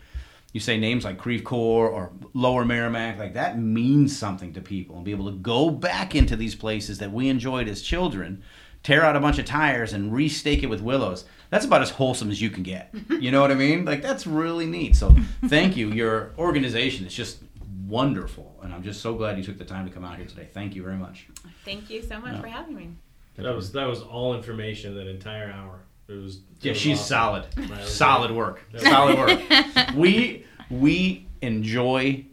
[0.51, 4.95] you say names like Creve Coeur or Lower Meramec, like that means something to people,
[4.95, 8.43] and be able to go back into these places that we enjoyed as children,
[8.83, 11.25] tear out a bunch of tires and restake it with willows.
[11.49, 12.93] That's about as wholesome as you can get.
[13.09, 13.85] You know what I mean?
[13.85, 14.97] Like that's really neat.
[14.97, 15.15] So
[15.45, 15.89] thank you.
[15.91, 17.39] Your organization is just
[17.87, 20.47] wonderful, and I'm just so glad you took the time to come out here today.
[20.53, 21.27] Thank you very much.
[21.65, 22.41] Thank you so much Yeah.
[22.41, 22.89] for having me.
[23.37, 25.79] That was that was all information that entire hour.
[26.07, 26.35] It was.
[26.37, 27.07] it Yeah, was she's awesome.
[27.07, 27.45] solid.
[27.57, 27.85] Right, okay.
[27.85, 28.63] Solid work.
[28.77, 29.95] Solid work.
[29.95, 32.25] we we enjoy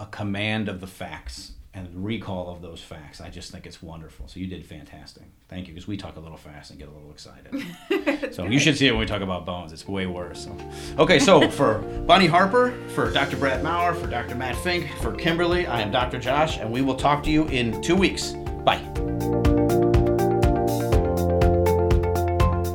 [0.00, 3.20] a command of the facts and recall of those facts.
[3.20, 4.26] I just think it's wonderful.
[4.28, 5.24] So you did fantastic.
[5.48, 8.34] Thank you, because we talk a little fast and get a little excited.
[8.34, 9.74] so you should see it when we talk about bones.
[9.74, 10.44] It's way worse.
[10.44, 10.56] So.
[10.98, 13.36] Okay, so for Bonnie Harper, for Dr.
[13.36, 14.34] Brad Maurer, for Dr.
[14.34, 16.18] Matt Fink, for Kimberly, I am Dr.
[16.18, 18.32] Josh, and we will talk to you in two weeks.
[18.64, 18.80] Bye.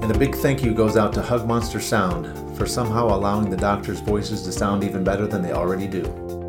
[0.04, 3.58] And a big thank you goes out to Hug Monster Sound for somehow allowing the
[3.58, 6.41] doctors' voices to sound even better than they already do.